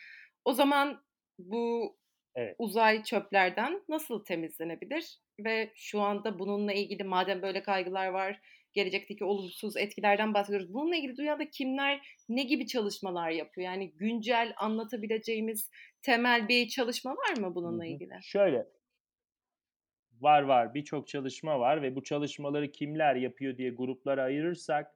O 0.44 0.52
zaman 0.52 1.02
bu 1.38 1.96
Evet. 2.34 2.58
uzay 2.58 3.02
çöplerden 3.04 3.82
nasıl 3.88 4.24
temizlenebilir? 4.24 5.18
Ve 5.40 5.72
şu 5.76 6.00
anda 6.00 6.38
bununla 6.38 6.72
ilgili 6.72 7.04
madem 7.04 7.42
böyle 7.42 7.62
kaygılar 7.62 8.06
var, 8.08 8.40
gelecekteki 8.72 9.24
olumsuz 9.24 9.76
etkilerden 9.76 10.34
bahsediyoruz. 10.34 10.74
Bununla 10.74 10.96
ilgili 10.96 11.16
dünyada 11.16 11.50
kimler 11.50 12.00
ne 12.28 12.42
gibi 12.42 12.66
çalışmalar 12.66 13.30
yapıyor? 13.30 13.64
Yani 13.66 13.92
güncel 13.96 14.52
anlatabileceğimiz 14.56 15.70
temel 16.02 16.48
bir 16.48 16.68
çalışma 16.68 17.12
var 17.12 17.36
mı 17.40 17.54
bununla 17.54 17.86
ilgili? 17.86 18.14
Şöyle, 18.20 18.66
var 20.20 20.42
var 20.42 20.74
birçok 20.74 21.08
çalışma 21.08 21.60
var 21.60 21.82
ve 21.82 21.94
bu 21.96 22.02
çalışmaları 22.02 22.72
kimler 22.72 23.14
yapıyor 23.16 23.56
diye 23.58 23.70
gruplara 23.70 24.22
ayırırsak 24.22 24.94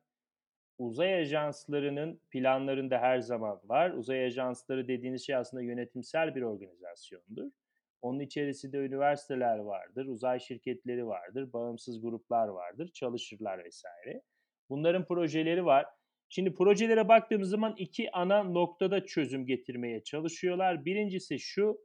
uzay 0.81 1.15
ajanslarının 1.15 2.21
planlarında 2.31 2.99
her 2.99 3.21
zaman 3.21 3.61
var. 3.65 3.91
Uzay 3.91 4.25
ajansları 4.25 4.89
dediğiniz 4.89 5.27
şey 5.27 5.37
aslında 5.37 5.63
yönetimsel 5.63 6.35
bir 6.35 6.43
organizasyondur. 6.43 7.51
Onun 8.03 8.21
içerisinde 8.21 8.79
üniversiteler 8.79 9.59
vardır, 9.59 10.07
uzay 10.07 10.41
şirketleri 10.41 11.07
vardır, 11.07 11.53
bağımsız 11.53 12.03
gruplar 12.03 12.49
vardır, 12.49 12.91
çalışırlar 12.95 13.65
vesaire. 13.65 14.23
Bunların 14.69 15.05
projeleri 15.05 15.65
var. 15.65 15.87
Şimdi 16.29 16.55
projelere 16.55 17.09
baktığımız 17.09 17.51
zaman 17.51 17.75
iki 17.79 18.11
ana 18.13 18.43
noktada 18.43 19.05
çözüm 19.05 19.47
getirmeye 19.47 20.03
çalışıyorlar. 20.03 20.85
Birincisi 20.85 21.39
şu, 21.39 21.79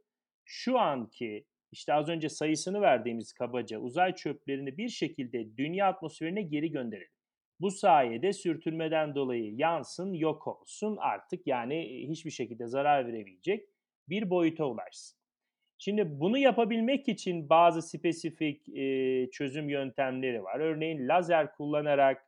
şu 0.44 0.78
anki 0.78 1.44
işte 1.72 1.94
az 1.94 2.08
önce 2.08 2.28
sayısını 2.28 2.80
verdiğimiz 2.80 3.32
kabaca 3.32 3.78
uzay 3.78 4.14
çöplerini 4.14 4.78
bir 4.78 4.88
şekilde 4.88 5.56
dünya 5.56 5.86
atmosferine 5.86 6.42
geri 6.42 6.70
gönderelim. 6.70 7.15
Bu 7.60 7.70
sayede 7.70 8.32
sürtünmeden 8.32 9.14
dolayı 9.14 9.54
yansın, 9.54 10.12
yok 10.12 10.46
olsun 10.46 10.96
artık 11.00 11.46
yani 11.46 12.06
hiçbir 12.08 12.30
şekilde 12.30 12.66
zarar 12.66 13.06
veremeyecek 13.06 13.68
bir 14.08 14.30
boyuta 14.30 14.64
ulaşsın. 14.64 15.18
Şimdi 15.78 16.20
bunu 16.20 16.38
yapabilmek 16.38 17.08
için 17.08 17.48
bazı 17.48 17.82
spesifik 17.82 18.68
e, 18.68 19.30
çözüm 19.30 19.68
yöntemleri 19.68 20.44
var. 20.44 20.60
Örneğin 20.60 21.08
lazer 21.08 21.52
kullanarak 21.52 22.26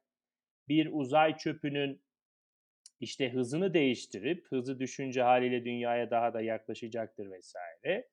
bir 0.68 0.88
uzay 0.92 1.36
çöpünün 1.36 2.02
işte 3.00 3.30
hızını 3.32 3.74
değiştirip 3.74 4.46
hızı 4.50 4.78
düşünce 4.78 5.22
haliyle 5.22 5.64
dünyaya 5.64 6.10
daha 6.10 6.34
da 6.34 6.40
yaklaşacaktır 6.40 7.30
vesaire. 7.30 8.08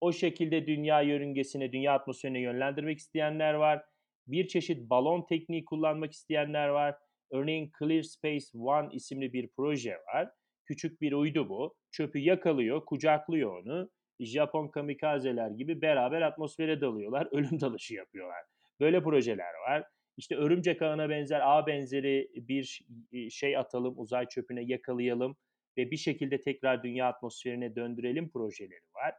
O 0.00 0.12
şekilde 0.12 0.66
dünya 0.66 1.02
yörüngesine, 1.02 1.72
dünya 1.72 1.92
atmosferine 1.92 2.40
yönlendirmek 2.40 2.98
isteyenler 2.98 3.54
var. 3.54 3.84
Bir 4.26 4.48
çeşit 4.48 4.90
balon 4.90 5.26
tekniği 5.26 5.64
kullanmak 5.64 6.12
isteyenler 6.12 6.68
var. 6.68 6.94
Örneğin 7.30 7.72
Clear 7.78 8.02
Space 8.02 8.46
One 8.54 8.88
isimli 8.92 9.32
bir 9.32 9.48
proje 9.56 9.96
var. 10.14 10.30
Küçük 10.64 11.00
bir 11.00 11.12
uydu 11.12 11.48
bu. 11.48 11.74
Çöpü 11.90 12.18
yakalıyor, 12.18 12.84
kucaklıyor 12.84 13.62
onu. 13.62 13.90
Japon 14.20 14.68
kamikazeler 14.68 15.50
gibi 15.50 15.82
beraber 15.82 16.22
atmosfere 16.22 16.80
dalıyorlar. 16.80 17.28
Ölüm 17.32 17.60
dalışı 17.60 17.94
yapıyorlar. 17.94 18.44
Böyle 18.80 19.02
projeler 19.02 19.54
var. 19.68 19.84
İşte 20.16 20.36
örümcek 20.36 20.82
ağına 20.82 21.08
benzer 21.08 21.40
ağ 21.44 21.66
benzeri 21.66 22.30
bir 22.34 22.84
şey 23.30 23.56
atalım, 23.56 23.94
uzay 23.98 24.28
çöpüne 24.28 24.62
yakalayalım 24.62 25.36
ve 25.78 25.90
bir 25.90 25.96
şekilde 25.96 26.40
tekrar 26.40 26.82
dünya 26.82 27.06
atmosferine 27.06 27.76
döndürelim 27.76 28.30
projeleri 28.30 28.94
var. 28.94 29.14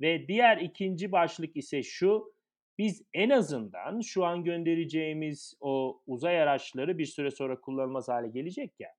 Ve 0.00 0.28
diğer 0.28 0.56
ikinci 0.56 1.12
başlık 1.12 1.56
ise 1.56 1.82
şu, 1.82 2.32
biz 2.80 3.02
en 3.14 3.30
azından 3.30 4.00
şu 4.00 4.24
an 4.24 4.44
göndereceğimiz 4.44 5.54
o 5.60 6.02
uzay 6.06 6.42
araçları 6.42 6.98
bir 6.98 7.06
süre 7.06 7.30
sonra 7.30 7.60
kullanılmaz 7.60 8.08
hale 8.08 8.28
gelecek 8.28 8.80
ya, 8.80 8.94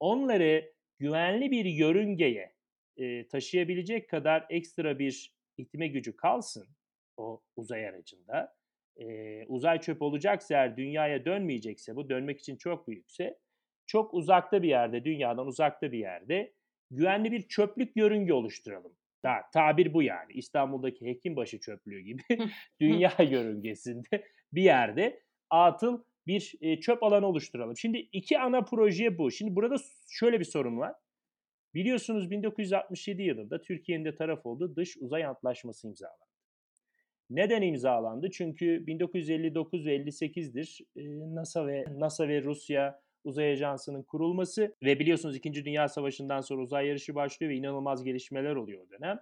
onları 0.00 0.72
güvenli 0.98 1.50
bir 1.50 1.64
yörüngeye 1.64 2.54
e, 2.96 3.28
taşıyabilecek 3.28 4.10
kadar 4.10 4.46
ekstra 4.50 4.98
bir 4.98 5.34
itme 5.58 5.88
gücü 5.88 6.16
kalsın 6.16 6.66
o 7.16 7.42
uzay 7.56 7.88
aracında. 7.88 8.56
E, 8.96 9.46
uzay 9.46 9.80
çöp 9.80 10.02
olacaksa 10.02 10.54
eğer 10.54 10.76
dünyaya 10.76 11.24
dönmeyecekse 11.24 11.96
bu 11.96 12.08
dönmek 12.08 12.40
için 12.40 12.56
çok 12.56 12.88
büyükse 12.88 13.38
çok 13.86 14.14
uzakta 14.14 14.62
bir 14.62 14.68
yerde 14.68 15.04
dünyadan 15.04 15.46
uzakta 15.46 15.92
bir 15.92 15.98
yerde 15.98 16.52
güvenli 16.90 17.32
bir 17.32 17.48
çöplük 17.48 17.96
yörünge 17.96 18.32
oluşturalım. 18.32 18.96
Daha, 19.26 19.50
tabir 19.50 19.94
bu 19.94 20.02
yani. 20.02 20.32
İstanbul'daki 20.32 21.06
Hekimbaşı 21.06 21.60
çöplüğü 21.60 22.00
gibi 22.00 22.22
dünya 22.80 23.12
yörüngesinde 23.30 24.24
bir 24.52 24.62
yerde 24.62 25.22
atıl 25.50 26.04
bir 26.26 26.54
e, 26.60 26.80
çöp 26.80 27.02
alanı 27.02 27.26
oluşturalım. 27.26 27.76
Şimdi 27.76 27.98
iki 27.98 28.38
ana 28.38 28.62
proje 28.62 29.18
bu. 29.18 29.30
Şimdi 29.30 29.56
burada 29.56 29.76
şöyle 30.08 30.40
bir 30.40 30.44
sorun 30.44 30.78
var. 30.78 30.94
Biliyorsunuz 31.74 32.30
1967 32.30 33.22
yılında 33.22 33.60
Türkiye'nin 33.62 34.04
de 34.04 34.14
taraf 34.14 34.46
olduğu 34.46 34.76
dış 34.76 34.96
uzay 34.96 35.24
antlaşması 35.24 35.88
imzalandı. 35.88 36.24
Neden 37.30 37.62
imzalandı? 37.62 38.30
Çünkü 38.30 38.86
1959 38.86 39.86
ve 39.86 39.96
58'dir 39.96 40.80
NASA 41.34 41.66
ve 41.66 41.84
NASA 41.90 42.28
ve 42.28 42.42
Rusya 42.42 43.00
Uzay 43.26 43.52
Ajansı'nın 43.52 44.02
kurulması 44.02 44.76
ve 44.82 44.98
biliyorsunuz 44.98 45.36
2. 45.36 45.64
Dünya 45.64 45.88
Savaşı'ndan 45.88 46.40
sonra 46.40 46.62
uzay 46.62 46.86
yarışı 46.86 47.14
başlıyor 47.14 47.52
ve 47.52 47.56
inanılmaz 47.56 48.04
gelişmeler 48.04 48.56
oluyor 48.56 48.86
o 48.86 48.90
dönem. 48.90 49.20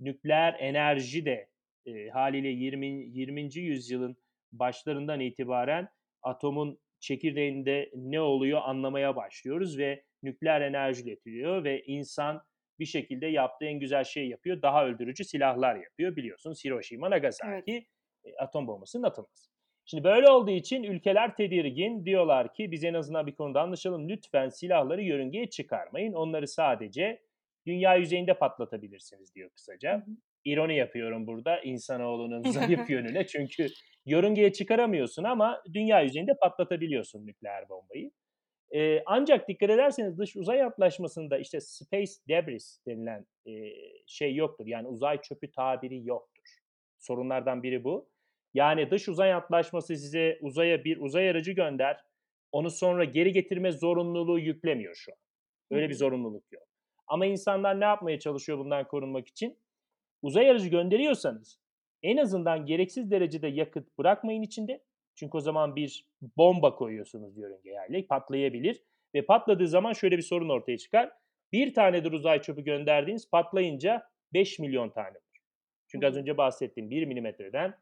Nükleer 0.00 0.56
enerji 0.58 1.24
de 1.24 1.48
e, 1.86 2.08
haliyle 2.08 2.48
20. 2.48 2.86
20. 2.86 3.54
yüzyılın 3.54 4.16
başlarından 4.52 5.20
itibaren 5.20 5.88
atomun 6.22 6.78
çekirdeğinde 7.00 7.90
ne 7.94 8.20
oluyor 8.20 8.60
anlamaya 8.64 9.16
başlıyoruz 9.16 9.78
ve 9.78 10.04
nükleer 10.22 10.60
enerji 10.60 11.02
üretiliyor 11.02 11.64
ve 11.64 11.82
insan 11.84 12.42
bir 12.78 12.86
şekilde 12.86 13.26
yaptığı 13.26 13.64
en 13.64 13.80
güzel 13.80 14.04
şeyi 14.04 14.30
yapıyor. 14.30 14.62
Daha 14.62 14.86
öldürücü 14.86 15.24
silahlar 15.24 15.76
yapıyor. 15.76 16.16
Biliyorsunuz 16.16 16.64
Hiroşima, 16.64 17.10
Nagasaki 17.10 17.86
evet. 18.24 18.34
atom 18.38 18.66
bombasının 18.66 19.02
atılması. 19.02 19.55
Şimdi 19.86 20.04
böyle 20.04 20.28
olduğu 20.28 20.50
için 20.50 20.82
ülkeler 20.82 21.36
tedirgin. 21.36 22.04
Diyorlar 22.04 22.54
ki 22.54 22.70
biz 22.72 22.84
en 22.84 22.94
azından 22.94 23.26
bir 23.26 23.34
konuda 23.34 23.62
anlaşalım. 23.62 24.08
Lütfen 24.08 24.48
silahları 24.48 25.02
yörüngeye 25.02 25.50
çıkarmayın. 25.50 26.12
Onları 26.12 26.48
sadece 26.48 27.22
dünya 27.66 27.94
yüzeyinde 27.94 28.34
patlatabilirsiniz 28.34 29.34
diyor 29.34 29.50
kısaca. 29.50 30.06
İroni 30.44 30.76
yapıyorum 30.76 31.26
burada 31.26 31.60
insanoğlunun 31.60 32.42
zayıf 32.50 32.90
yönüne. 32.90 33.26
Çünkü 33.26 33.66
yörüngeye 34.06 34.52
çıkaramıyorsun 34.52 35.24
ama 35.24 35.62
dünya 35.72 36.00
yüzeyinde 36.00 36.32
patlatabiliyorsun 36.42 37.26
nükleer 37.26 37.68
bombayı. 37.68 38.10
Ee, 38.74 39.02
ancak 39.06 39.48
dikkat 39.48 39.70
ederseniz 39.70 40.18
dış 40.18 40.36
uzay 40.36 40.62
antlaşmasında 40.62 41.38
işte 41.38 41.60
space 41.60 42.12
debris 42.28 42.80
denilen 42.86 43.26
e, 43.46 43.52
şey 44.06 44.34
yoktur. 44.34 44.66
Yani 44.66 44.88
uzay 44.88 45.20
çöpü 45.22 45.50
tabiri 45.50 46.06
yoktur. 46.06 46.58
Sorunlardan 46.98 47.62
biri 47.62 47.84
bu. 47.84 48.08
Yani 48.56 48.90
dış 48.90 49.08
uzay 49.08 49.32
antlaşması 49.32 49.96
size 49.96 50.38
uzaya 50.40 50.84
bir 50.84 51.00
uzay 51.00 51.30
aracı 51.30 51.52
gönder, 51.52 52.00
onu 52.52 52.70
sonra 52.70 53.04
geri 53.04 53.32
getirme 53.32 53.72
zorunluluğu 53.72 54.38
yüklemiyor 54.38 54.94
şu 54.94 55.12
an. 55.12 55.18
Öyle 55.70 55.88
bir 55.88 55.94
zorunluluk 55.94 56.52
yok. 56.52 56.62
Ama 57.06 57.26
insanlar 57.26 57.80
ne 57.80 57.84
yapmaya 57.84 58.18
çalışıyor 58.18 58.58
bundan 58.58 58.88
korunmak 58.88 59.28
için? 59.28 59.58
Uzay 60.22 60.50
aracı 60.50 60.68
gönderiyorsanız 60.68 61.60
en 62.02 62.16
azından 62.16 62.66
gereksiz 62.66 63.10
derecede 63.10 63.48
yakıt 63.48 63.98
bırakmayın 63.98 64.42
içinde. 64.42 64.84
Çünkü 65.14 65.36
o 65.36 65.40
zaman 65.40 65.76
bir 65.76 66.06
bomba 66.36 66.74
koyuyorsunuz 66.74 67.38
yörünge 67.38 67.70
yani 67.70 68.06
patlayabilir. 68.06 68.82
Ve 69.14 69.26
patladığı 69.26 69.68
zaman 69.68 69.92
şöyle 69.92 70.16
bir 70.16 70.22
sorun 70.22 70.48
ortaya 70.48 70.78
çıkar. 70.78 71.12
Bir 71.52 71.74
tanedir 71.74 72.12
uzay 72.12 72.42
çöpü 72.42 72.64
gönderdiğiniz 72.64 73.30
patlayınca 73.30 74.02
5 74.32 74.58
milyon 74.58 74.90
tane 74.90 75.14
var. 75.14 75.40
Çünkü 75.88 76.06
az 76.06 76.16
önce 76.16 76.36
bahsettiğim 76.36 76.90
1 76.90 77.04
milimetreden 77.04 77.74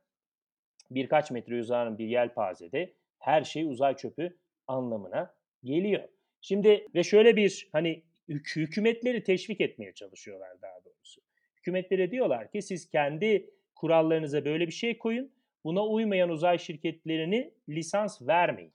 birkaç 0.91 1.31
metre 1.31 1.61
uzanan 1.61 1.99
bir 1.99 2.07
yelpazede 2.07 2.95
her 3.19 3.45
şey 3.45 3.65
uzay 3.65 3.97
çöpü 3.97 4.37
anlamına 4.67 5.35
geliyor. 5.65 6.09
Şimdi 6.41 6.87
ve 6.95 7.03
şöyle 7.03 7.37
bir 7.37 7.69
hani 7.73 8.03
hükümetleri 8.29 9.25
teşvik 9.25 9.61
etmeye 9.61 9.93
çalışıyorlar 9.93 10.63
daha 10.63 10.85
doğrusu. 10.85 11.21
Hükümetlere 11.57 12.11
diyorlar 12.11 12.51
ki 12.51 12.63
siz 12.63 12.91
kendi 12.91 13.51
kurallarınıza 13.75 14.45
böyle 14.45 14.67
bir 14.67 14.73
şey 14.73 14.99
koyun. 14.99 15.33
Buna 15.65 15.87
uymayan 15.87 16.31
uzay 16.31 16.59
şirketlerini 16.59 17.55
lisans 17.69 18.23
vermeyin 18.23 18.73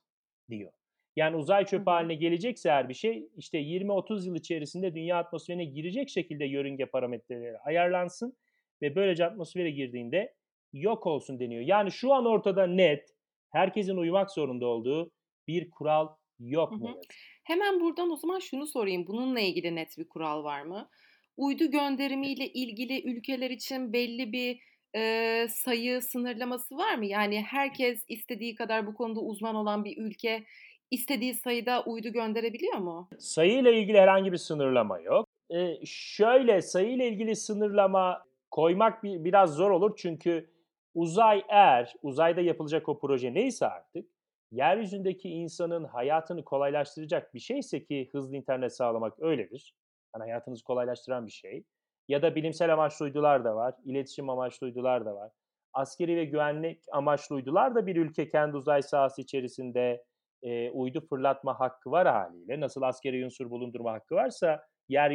diyor. 0.50 0.72
Yani 1.16 1.36
uzay 1.36 1.66
çöpü 1.66 1.86
haline 1.86 2.16
gelecekse 2.16 2.72
her 2.72 2.89
bir 2.89 2.94
şey 2.94 3.30
işte 3.38 3.62
20-30 3.62 4.28
yıl 4.28 4.36
içerisinde 4.36 4.96
dünya 4.96 5.18
atmosferine 5.18 5.66
girecek 5.66 6.10
şekilde 6.10 6.46
yörünge 6.46 6.86
parametreleri 6.86 7.58
ayarlansın 7.58 8.38
ve 8.82 8.96
böylece 8.96 9.25
atmosfere 9.25 9.72
girdiğinde 9.72 10.34
yok 10.74 11.08
olsun 11.08 11.40
deniyor. 11.40 11.62
Yani 11.62 11.92
şu 11.92 12.14
an 12.14 12.26
ortada 12.26 12.68
net 12.68 13.16
herkesin 13.50 13.98
uymak 13.98 14.32
zorunda 14.32 14.66
olduğu 14.66 15.12
bir 15.48 15.70
kural 15.70 16.08
yok 16.40 16.72
Hı 16.72 16.76
ne 16.76 16.84
hı. 16.84 16.88
yazık. 16.88 17.14
Hemen 17.44 17.80
buradan 17.80 18.12
o 18.12 18.16
zaman 18.16 18.40
şunu 18.40 18.68
sorayım. 18.68 19.08
Bununla 19.08 19.40
ilgili 19.40 19.76
net 19.76 19.98
bir 19.98 20.08
kural 20.08 20.44
var 20.44 20.62
mı? 20.62 20.90
Uydu 21.38 21.72
gönderimiyle 21.72 22.48
ilgili 22.48 23.12
ülkeler 23.12 23.50
için 23.50 23.94
belli 23.94 24.32
bir 24.32 24.60
e, 24.96 25.48
sayı 25.50 26.02
sınırlaması 26.02 26.78
var 26.78 26.96
mı? 26.96 27.06
Yani 27.06 27.42
herkes 27.42 28.06
istediği 28.08 28.56
kadar 28.56 28.88
bu 28.88 28.94
konuda 28.94 29.20
uzman 29.20 29.56
olan 29.56 29.84
bir 29.84 29.98
ülke 29.98 30.44
istediği 30.92 31.34
sayıda 31.34 31.84
uydu 31.84 32.10
gönderebiliyor 32.10 32.78
mu? 32.78 33.10
Sayıyla 33.20 33.72
ilgili 33.72 34.00
herhangi 34.00 34.32
bir 34.32 34.38
sınırlama 34.38 35.00
yok. 35.00 35.28
Ee, 35.50 35.86
şöyle 35.86 36.62
sayıyla 36.62 37.06
ilgili 37.06 37.36
sınırlama 37.36 38.24
koymak 38.52 39.04
bir, 39.04 39.24
biraz 39.24 39.56
zor 39.56 39.72
olur 39.72 39.94
çünkü 39.98 40.50
uzay 40.93 41.43
eğer 41.50 41.93
uzayda 42.01 42.41
yapılacak 42.41 42.89
o 42.89 43.00
proje 43.00 43.34
neyse 43.34 43.67
artık 43.67 44.10
yeryüzündeki 44.51 45.29
insanın 45.29 45.84
hayatını 45.84 46.43
kolaylaştıracak 46.43 47.34
bir 47.34 47.39
şeyse 47.39 47.84
ki 47.84 48.10
hızlı 48.12 48.36
internet 48.36 48.75
sağlamak 48.75 49.19
öyledir. 49.19 49.75
Yani 50.15 50.24
hayatınızı 50.24 50.63
kolaylaştıran 50.63 51.25
bir 51.25 51.31
şey. 51.31 51.63
Ya 52.08 52.22
da 52.22 52.36
bilimsel 52.36 52.74
amaçlı 52.74 53.05
uydular 53.05 53.43
da 53.43 53.55
var, 53.55 53.75
iletişim 53.86 54.29
amaçlı 54.29 54.67
uydular 54.67 55.05
da 55.05 55.15
var. 55.15 55.31
Askeri 55.74 56.15
ve 56.15 56.25
güvenlik 56.25 56.84
amaçlı 56.91 57.36
uydular 57.36 57.75
da 57.75 57.88
bir 57.88 57.96
ülke 57.96 58.29
kendi 58.29 58.58
uzay 58.58 58.81
sahası 58.81 59.22
içerisinde 59.22 60.03
e, 60.43 60.69
uydu 60.72 61.01
fırlatma 61.10 61.60
hakkı 61.60 61.91
var 61.91 62.08
haliyle. 62.08 62.60
Nasıl 62.60 62.81
askeri 62.81 63.25
unsur 63.25 63.50
bulundurma 63.50 63.91
hakkı 63.91 64.15
varsa 64.15 64.63
yer 64.89 65.12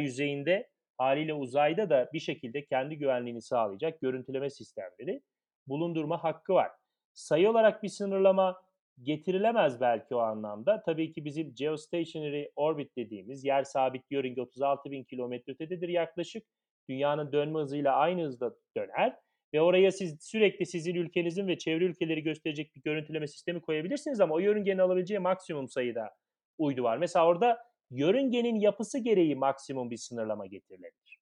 haliyle 0.97 1.33
uzayda 1.33 1.89
da 1.89 2.09
bir 2.13 2.19
şekilde 2.19 2.65
kendi 2.65 2.97
güvenliğini 2.97 3.41
sağlayacak 3.41 4.01
görüntüleme 4.01 4.49
sistemleri 4.49 5.21
bulundurma 5.67 6.23
hakkı 6.23 6.53
var. 6.53 6.71
Sayı 7.13 7.49
olarak 7.49 7.83
bir 7.83 7.89
sınırlama 7.89 8.61
getirilemez 9.01 9.81
belki 9.81 10.15
o 10.15 10.19
anlamda. 10.19 10.83
Tabii 10.85 11.11
ki 11.11 11.25
bizim 11.25 11.55
geostationary 11.55 12.45
orbit 12.55 12.95
dediğimiz 12.97 13.45
yer 13.45 13.63
sabit 13.63 14.11
yörünge 14.11 14.41
36 14.41 14.91
bin 14.91 15.03
kilometre 15.03 15.53
ötededir 15.53 15.89
yaklaşık. 15.89 16.43
Dünyanın 16.89 17.31
dönme 17.31 17.59
hızıyla 17.59 17.95
aynı 17.95 18.23
hızda 18.23 18.55
döner 18.77 19.15
ve 19.53 19.61
oraya 19.61 19.91
siz 19.91 20.17
sürekli 20.21 20.65
sizin 20.65 20.95
ülkenizin 20.95 21.47
ve 21.47 21.57
çevre 21.57 21.85
ülkeleri 21.85 22.23
gösterecek 22.23 22.75
bir 22.75 22.81
görüntüleme 22.81 23.27
sistemi 23.27 23.61
koyabilirsiniz 23.61 24.19
ama 24.19 24.35
o 24.35 24.39
yörüngenin 24.39 24.77
alabileceği 24.77 25.19
maksimum 25.19 25.69
sayıda 25.69 26.15
uydu 26.57 26.83
var. 26.83 26.97
Mesela 26.97 27.27
orada 27.27 27.59
yörüngenin 27.91 28.59
yapısı 28.59 28.99
gereği 28.99 29.35
maksimum 29.35 29.91
bir 29.91 29.97
sınırlama 29.97 30.45
getirilebilir. 30.45 31.19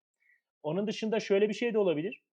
Onun 0.63 0.87
dışında 0.87 1.19
şöyle 1.19 1.49
bir 1.49 1.53
şey 1.53 1.73
de 1.73 1.77
olabilir. 1.77 2.23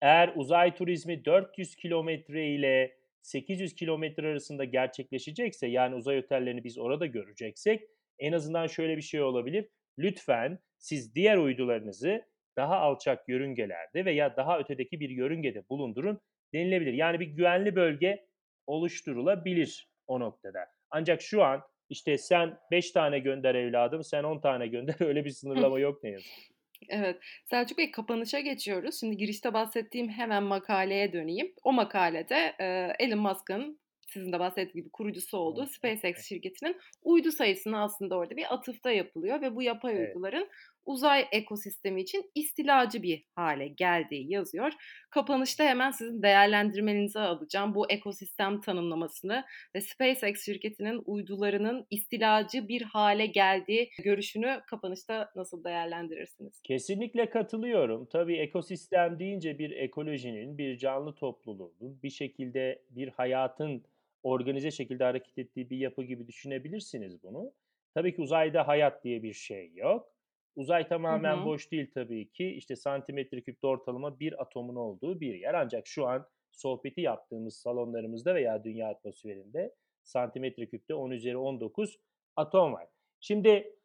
Eğer 0.00 0.32
uzay 0.36 0.74
turizmi 0.74 1.24
400 1.24 1.76
kilometre 1.76 2.46
ile 2.46 2.96
800 3.22 3.74
kilometre 3.74 4.28
arasında 4.28 4.64
gerçekleşecekse 4.64 5.66
yani 5.66 5.94
uzay 5.94 6.18
otellerini 6.18 6.64
biz 6.64 6.78
orada 6.78 7.06
göreceksek 7.06 7.82
en 8.18 8.32
azından 8.32 8.66
şöyle 8.66 8.96
bir 8.96 9.02
şey 9.02 9.22
olabilir. 9.22 9.68
Lütfen 9.98 10.58
siz 10.78 11.14
diğer 11.14 11.36
uydularınızı 11.36 12.24
daha 12.56 12.76
alçak 12.76 13.28
yörüngelerde 13.28 14.04
veya 14.04 14.36
daha 14.36 14.58
ötedeki 14.58 15.00
bir 15.00 15.10
yörüngede 15.10 15.68
bulundurun 15.68 16.20
denilebilir. 16.54 16.92
Yani 16.92 17.20
bir 17.20 17.26
güvenli 17.26 17.76
bölge 17.76 18.26
oluşturulabilir 18.66 19.88
o 20.06 20.20
noktada. 20.20 20.66
Ancak 20.90 21.22
şu 21.22 21.42
an 21.42 21.62
işte 21.88 22.18
sen 22.18 22.58
5 22.70 22.90
tane 22.90 23.18
gönder 23.18 23.54
evladım, 23.54 24.04
sen 24.04 24.24
10 24.24 24.40
tane 24.40 24.66
gönder 24.66 24.96
öyle 25.00 25.24
bir 25.24 25.30
sınırlama 25.30 25.78
yok 25.78 26.02
ne 26.02 26.10
yazık. 26.10 26.55
Evet. 26.88 27.18
Selçuk 27.44 27.78
Bey 27.78 27.90
kapanışa 27.90 28.40
geçiyoruz. 28.40 29.00
Şimdi 29.00 29.16
girişte 29.16 29.52
bahsettiğim 29.52 30.08
hemen 30.08 30.42
makaleye 30.42 31.12
döneyim. 31.12 31.52
O 31.64 31.72
makalede 31.72 32.54
e, 32.60 32.92
Elon 32.98 33.18
Musk'ın 33.18 33.78
sizin 34.08 34.32
de 34.32 34.38
bahsettiğiniz 34.38 34.74
gibi 34.74 34.90
kurucusu 34.90 35.38
olduğu 35.38 35.66
SpaceX 35.66 36.24
şirketinin 36.28 36.76
uydu 37.02 37.32
sayısını 37.32 37.82
aslında 37.82 38.16
orada 38.16 38.36
bir 38.36 38.54
atıfta 38.54 38.90
yapılıyor 38.90 39.40
ve 39.40 39.56
bu 39.56 39.62
yapay 39.62 39.96
Evet. 39.96 40.08
uyduların 40.08 40.48
uzay 40.86 41.26
ekosistemi 41.32 42.00
için 42.00 42.30
istilacı 42.34 43.02
bir 43.02 43.24
hale 43.34 43.68
geldiği 43.68 44.32
yazıyor. 44.32 44.72
Kapanışta 45.10 45.64
hemen 45.64 45.90
sizin 45.90 46.22
değerlendirmenizi 46.22 47.18
alacağım. 47.18 47.74
Bu 47.74 47.90
ekosistem 47.90 48.60
tanımlamasını 48.60 49.44
ve 49.74 49.80
SpaceX 49.80 50.44
şirketinin 50.44 51.02
uydularının 51.06 51.86
istilacı 51.90 52.68
bir 52.68 52.82
hale 52.82 53.26
geldiği 53.26 53.90
görüşünü 54.04 54.60
kapanışta 54.66 55.30
nasıl 55.36 55.64
değerlendirirsiniz? 55.64 56.60
Kesinlikle 56.64 57.30
katılıyorum. 57.30 58.06
Tabii 58.06 58.36
ekosistem 58.36 59.18
deyince 59.18 59.58
bir 59.58 59.70
ekolojinin, 59.70 60.58
bir 60.58 60.78
canlı 60.78 61.14
topluluğun, 61.14 62.02
bir 62.02 62.10
şekilde 62.10 62.82
bir 62.90 63.08
hayatın 63.08 63.84
organize 64.22 64.70
şekilde 64.70 65.04
hareket 65.04 65.38
ettiği 65.38 65.70
bir 65.70 65.76
yapı 65.76 66.02
gibi 66.02 66.26
düşünebilirsiniz 66.26 67.22
bunu. 67.22 67.52
Tabii 67.94 68.14
ki 68.14 68.22
uzayda 68.22 68.68
hayat 68.68 69.04
diye 69.04 69.22
bir 69.22 69.32
şey 69.32 69.72
yok. 69.74 70.15
Uzay 70.56 70.84
Hı 70.84 70.88
tamamen 70.88 71.36
hı. 71.36 71.44
boş 71.44 71.72
değil 71.72 71.90
tabii 71.94 72.30
ki. 72.30 72.46
İşte 72.46 72.76
santimetre 72.76 73.40
küpte 73.40 73.66
ortalama 73.66 74.20
bir 74.20 74.42
atomun 74.42 74.76
olduğu 74.76 75.20
bir 75.20 75.34
yer. 75.34 75.54
Ancak 75.54 75.86
şu 75.86 76.06
an 76.06 76.26
sohbeti 76.52 77.00
yaptığımız 77.00 77.56
salonlarımızda 77.56 78.34
veya 78.34 78.64
dünya 78.64 78.88
atmosferinde 78.88 79.74
santimetre 80.04 80.66
küpte 80.66 80.94
10 80.94 81.10
üzeri 81.10 81.36
19 81.36 81.98
atom 82.36 82.72
var. 82.72 82.86
Şimdi 83.20 83.76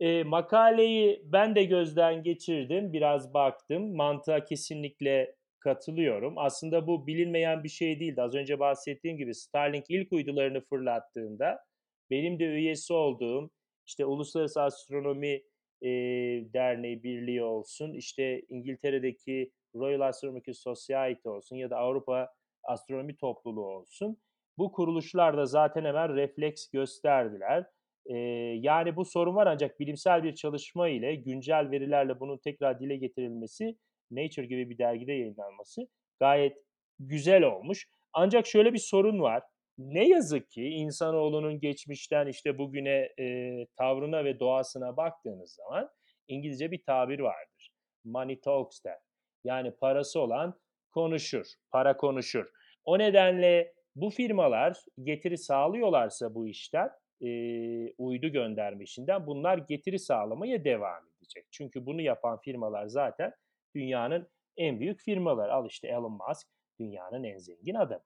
e, 0.00 0.24
makaleyi 0.24 1.22
ben 1.24 1.54
de 1.54 1.64
gözden 1.64 2.22
geçirdim, 2.22 2.92
biraz 2.92 3.34
baktım. 3.34 3.96
Mantığa 3.96 4.44
kesinlikle 4.44 5.36
katılıyorum. 5.58 6.38
Aslında 6.38 6.86
bu 6.86 7.06
bilinmeyen 7.06 7.64
bir 7.64 7.68
şey 7.68 8.00
değildi. 8.00 8.22
Az 8.22 8.34
önce 8.34 8.58
bahsettiğim 8.58 9.16
gibi 9.16 9.34
Starlink 9.34 9.84
ilk 9.88 10.12
uydularını 10.12 10.60
fırlattığında 10.60 11.58
benim 12.10 12.38
de 12.38 12.44
üyesi 12.44 12.92
olduğum 12.92 13.50
işte 13.86 14.06
Uluslararası 14.06 14.62
Astronomi 14.62 15.42
e, 15.86 15.90
Derneği 16.52 17.02
Birliği 17.02 17.42
olsun, 17.42 17.92
işte 17.92 18.42
İngiltere'deki 18.48 19.52
Royal 19.74 20.00
Astronomical 20.00 20.54
Society 20.54 21.28
olsun 21.28 21.56
ya 21.56 21.70
da 21.70 21.76
Avrupa 21.76 22.28
Astronomi 22.64 23.16
Topluluğu 23.16 23.66
olsun. 23.66 24.18
Bu 24.58 24.72
kuruluşlar 24.72 25.36
da 25.36 25.46
zaten 25.46 25.84
hemen 25.84 26.16
refleks 26.16 26.70
gösterdiler. 26.70 27.66
Ee, 28.06 28.16
yani 28.60 28.96
bu 28.96 29.04
sorun 29.04 29.34
var 29.34 29.46
ancak 29.46 29.80
bilimsel 29.80 30.24
bir 30.24 30.34
çalışma 30.34 30.88
ile 30.88 31.14
güncel 31.14 31.70
verilerle 31.70 32.20
bunun 32.20 32.38
tekrar 32.38 32.80
dile 32.80 32.96
getirilmesi, 32.96 33.76
Nature 34.10 34.46
gibi 34.46 34.70
bir 34.70 34.78
dergide 34.78 35.12
yayınlanması 35.12 35.88
gayet 36.20 36.56
güzel 36.98 37.42
olmuş. 37.42 37.88
Ancak 38.12 38.46
şöyle 38.46 38.72
bir 38.72 38.78
sorun 38.78 39.20
var. 39.20 39.42
Ne 39.78 40.08
yazık 40.08 40.50
ki 40.50 40.64
insanoğlunun 40.64 41.60
geçmişten 41.60 42.26
işte 42.26 42.58
bugüne 42.58 43.08
e, 43.18 43.66
tavrına 43.76 44.24
ve 44.24 44.40
doğasına 44.40 44.96
baktığınız 44.96 45.54
zaman 45.54 45.90
İngilizce 46.28 46.70
bir 46.70 46.82
tabir 46.84 47.20
vardır. 47.20 47.70
Money 48.04 48.40
talks 48.40 48.84
der. 48.84 48.98
Yani 49.44 49.70
parası 49.70 50.20
olan 50.20 50.60
konuşur, 50.90 51.46
para 51.70 51.96
konuşur. 51.96 52.46
O 52.84 52.98
nedenle 52.98 53.74
bu 53.94 54.10
firmalar 54.10 54.76
getiri 55.02 55.38
sağlıyorlarsa 55.38 56.34
bu 56.34 56.48
işten, 56.48 56.90
e, 57.20 57.28
uydu 57.98 58.28
gönderme 58.28 58.84
işinden 58.84 59.26
bunlar 59.26 59.58
getiri 59.58 59.98
sağlamaya 59.98 60.64
devam 60.64 61.08
edecek. 61.16 61.46
Çünkü 61.50 61.86
bunu 61.86 62.00
yapan 62.00 62.40
firmalar 62.40 62.86
zaten 62.86 63.32
dünyanın 63.74 64.28
en 64.56 64.80
büyük 64.80 65.00
firmalar. 65.00 65.48
Al 65.48 65.66
işte 65.66 65.88
Elon 65.88 66.18
Musk 66.28 66.48
dünyanın 66.80 67.24
en 67.24 67.38
zengin 67.38 67.74
adamı. 67.74 68.02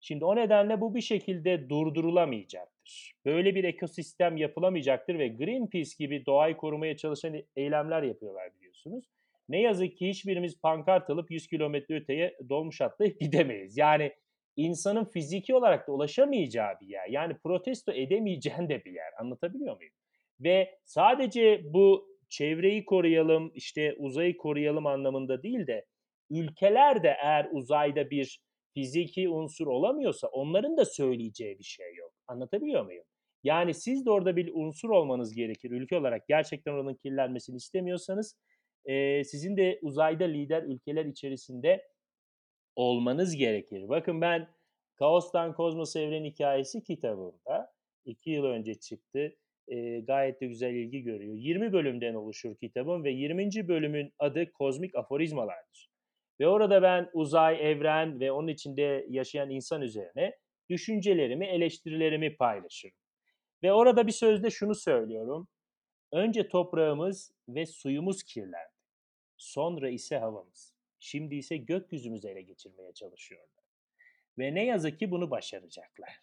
Şimdi 0.00 0.24
o 0.24 0.36
nedenle 0.36 0.80
bu 0.80 0.94
bir 0.94 1.00
şekilde 1.00 1.68
durdurulamayacaktır. 1.68 3.14
Böyle 3.24 3.54
bir 3.54 3.64
ekosistem 3.64 4.36
yapılamayacaktır 4.36 5.18
ve 5.18 5.28
Greenpeace 5.28 5.90
gibi 5.98 6.26
doğayı 6.26 6.56
korumaya 6.56 6.96
çalışan 6.96 7.34
eylemler 7.56 8.02
yapıyorlar 8.02 8.54
biliyorsunuz. 8.56 9.04
Ne 9.48 9.60
yazık 9.60 9.96
ki 9.96 10.08
hiçbirimiz 10.08 10.60
pankart 10.60 11.10
alıp 11.10 11.30
100 11.30 11.48
kilometre 11.48 11.96
öteye 11.96 12.36
dolmuş 12.48 12.80
atlayıp 12.80 13.20
gidemeyiz. 13.20 13.76
Yani 13.76 14.12
insanın 14.56 15.04
fiziki 15.04 15.54
olarak 15.54 15.88
da 15.88 15.92
ulaşamayacağı 15.92 16.80
bir 16.80 16.86
yer. 16.86 17.08
Yani 17.08 17.34
protesto 17.42 17.92
edemeyeceğin 17.92 18.68
de 18.68 18.84
bir 18.84 18.92
yer. 18.92 19.12
Anlatabiliyor 19.20 19.76
muyum? 19.76 19.92
Ve 20.40 20.78
sadece 20.84 21.60
bu 21.64 22.08
çevreyi 22.28 22.84
koruyalım, 22.84 23.52
işte 23.54 23.94
uzayı 23.98 24.36
koruyalım 24.36 24.86
anlamında 24.86 25.42
değil 25.42 25.66
de 25.66 25.84
ülkeler 26.30 27.02
de 27.02 27.16
eğer 27.22 27.48
uzayda 27.52 28.10
bir 28.10 28.40
fiziki 28.74 29.28
unsur 29.28 29.66
olamıyorsa 29.66 30.26
onların 30.26 30.76
da 30.76 30.84
söyleyeceği 30.84 31.58
bir 31.58 31.64
şey 31.64 31.94
yok. 31.94 32.12
Anlatabiliyor 32.28 32.84
muyum? 32.84 33.04
Yani 33.44 33.74
siz 33.74 34.06
de 34.06 34.10
orada 34.10 34.36
bir 34.36 34.50
unsur 34.54 34.90
olmanız 34.90 35.34
gerekir 35.34 35.70
ülke 35.70 35.96
olarak. 35.96 36.28
Gerçekten 36.28 36.72
oranın 36.72 36.94
kirlenmesini 36.94 37.56
istemiyorsanız 37.56 38.36
e, 38.84 39.24
sizin 39.24 39.56
de 39.56 39.78
uzayda 39.82 40.24
lider 40.24 40.62
ülkeler 40.62 41.04
içerisinde 41.04 41.88
olmanız 42.76 43.36
gerekir. 43.36 43.88
Bakın 43.88 44.20
ben 44.20 44.48
Kaos'tan 44.96 45.54
Kozmos 45.54 45.96
Evren 45.96 46.24
Hikayesi 46.24 46.82
kitabımda 46.82 47.72
iki 48.04 48.30
yıl 48.30 48.44
önce 48.44 48.74
çıktı. 48.74 49.36
E, 49.68 50.00
gayet 50.00 50.40
de 50.40 50.46
güzel 50.46 50.74
ilgi 50.74 51.02
görüyor. 51.02 51.34
20 51.34 51.72
bölümden 51.72 52.14
oluşur 52.14 52.56
kitabım 52.56 53.04
ve 53.04 53.10
20. 53.10 53.68
bölümün 53.68 54.12
adı 54.18 54.52
Kozmik 54.52 54.94
Aforizmalardır. 54.94 55.89
Ve 56.40 56.48
orada 56.48 56.82
ben 56.82 57.10
uzay, 57.12 57.70
evren 57.70 58.20
ve 58.20 58.32
onun 58.32 58.48
içinde 58.48 59.06
yaşayan 59.08 59.50
insan 59.50 59.82
üzerine 59.82 60.36
düşüncelerimi, 60.70 61.46
eleştirilerimi 61.46 62.36
paylaşırım. 62.36 62.96
Ve 63.62 63.72
orada 63.72 64.06
bir 64.06 64.12
sözde 64.12 64.50
şunu 64.50 64.74
söylüyorum. 64.74 65.48
Önce 66.12 66.48
toprağımız 66.48 67.32
ve 67.48 67.66
suyumuz 67.66 68.22
kirlendi. 68.22 68.80
Sonra 69.36 69.88
ise 69.88 70.18
havamız. 70.18 70.74
Şimdi 71.00 71.34
ise 71.34 71.56
gökyüzümüzü 71.56 72.28
ele 72.28 72.42
geçirmeye 72.42 72.92
çalışıyorlar. 72.92 73.64
Ve 74.38 74.54
ne 74.54 74.64
yazık 74.64 74.98
ki 74.98 75.10
bunu 75.10 75.30
başaracaklar. 75.30 76.20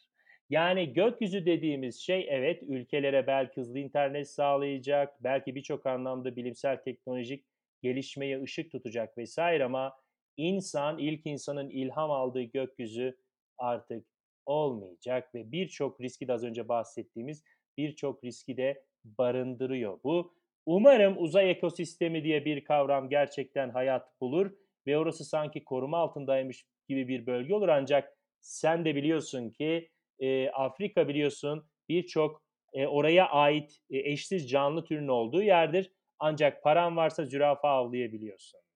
Yani 0.49 0.93
gökyüzü 0.93 1.45
dediğimiz 1.45 1.99
şey 1.99 2.27
evet 2.30 2.63
ülkelere 2.63 3.27
belki 3.27 3.62
hızlı 3.62 3.80
internet 3.80 4.30
sağlayacak, 4.30 5.23
belki 5.23 5.56
birçok 5.56 5.86
anlamda 5.86 6.36
bilimsel 6.36 6.82
teknolojik 6.84 7.45
gelişmeye 7.82 8.41
ışık 8.41 8.71
tutacak 8.71 9.17
vesaire 9.17 9.63
ama 9.65 9.95
insan, 10.38 10.97
ilk 10.97 11.26
insanın 11.26 11.69
ilham 11.69 12.12
aldığı 12.12 12.41
gökyüzü 12.41 13.17
artık 13.58 14.06
olmayacak 14.45 15.36
ve 15.36 15.52
birçok 15.52 16.02
riski 16.02 16.28
de 16.28 16.34
az 16.34 16.43
önce 16.43 16.67
bahsettiğimiz 16.67 17.43
birçok 17.78 18.23
riski 18.23 18.58
de 18.58 18.84
barındırıyor. 19.04 20.00
Bu 20.04 20.34
umarım 20.65 21.15
uzay 21.17 21.52
ekosistemi 21.52 22.23
diye 22.23 22.45
bir 22.45 22.63
kavram 22.63 23.10
gerçekten 23.10 23.69
hayat 23.69 24.21
bulur 24.21 24.52
ve 24.88 24.97
orası 24.97 25.26
sanki 25.26 25.63
koruma 25.63 25.97
altındaymış 25.97 26.65
gibi 26.88 27.08
bir 27.08 27.26
bölge 27.26 27.54
olur 27.54 27.67
ancak 27.67 28.17
sen 28.41 28.86
de 28.86 28.95
biliyorsun 28.95 29.50
ki 29.50 29.89
e, 30.19 30.50
Afrika 30.50 31.08
biliyorsun 31.08 31.65
birçok 31.89 32.43
e, 32.73 32.88
oraya 32.88 33.30
ait 33.30 33.80
e, 33.89 33.97
eşsiz 34.12 34.50
canlı 34.50 34.84
türünün 34.84 35.08
olduğu 35.08 35.43
yerdir. 35.43 35.91
Ancak 36.19 36.63
paran 36.63 36.97
varsa 36.97 37.26
zürafa 37.26 37.69
avlayabiliyorsun. 37.69 38.66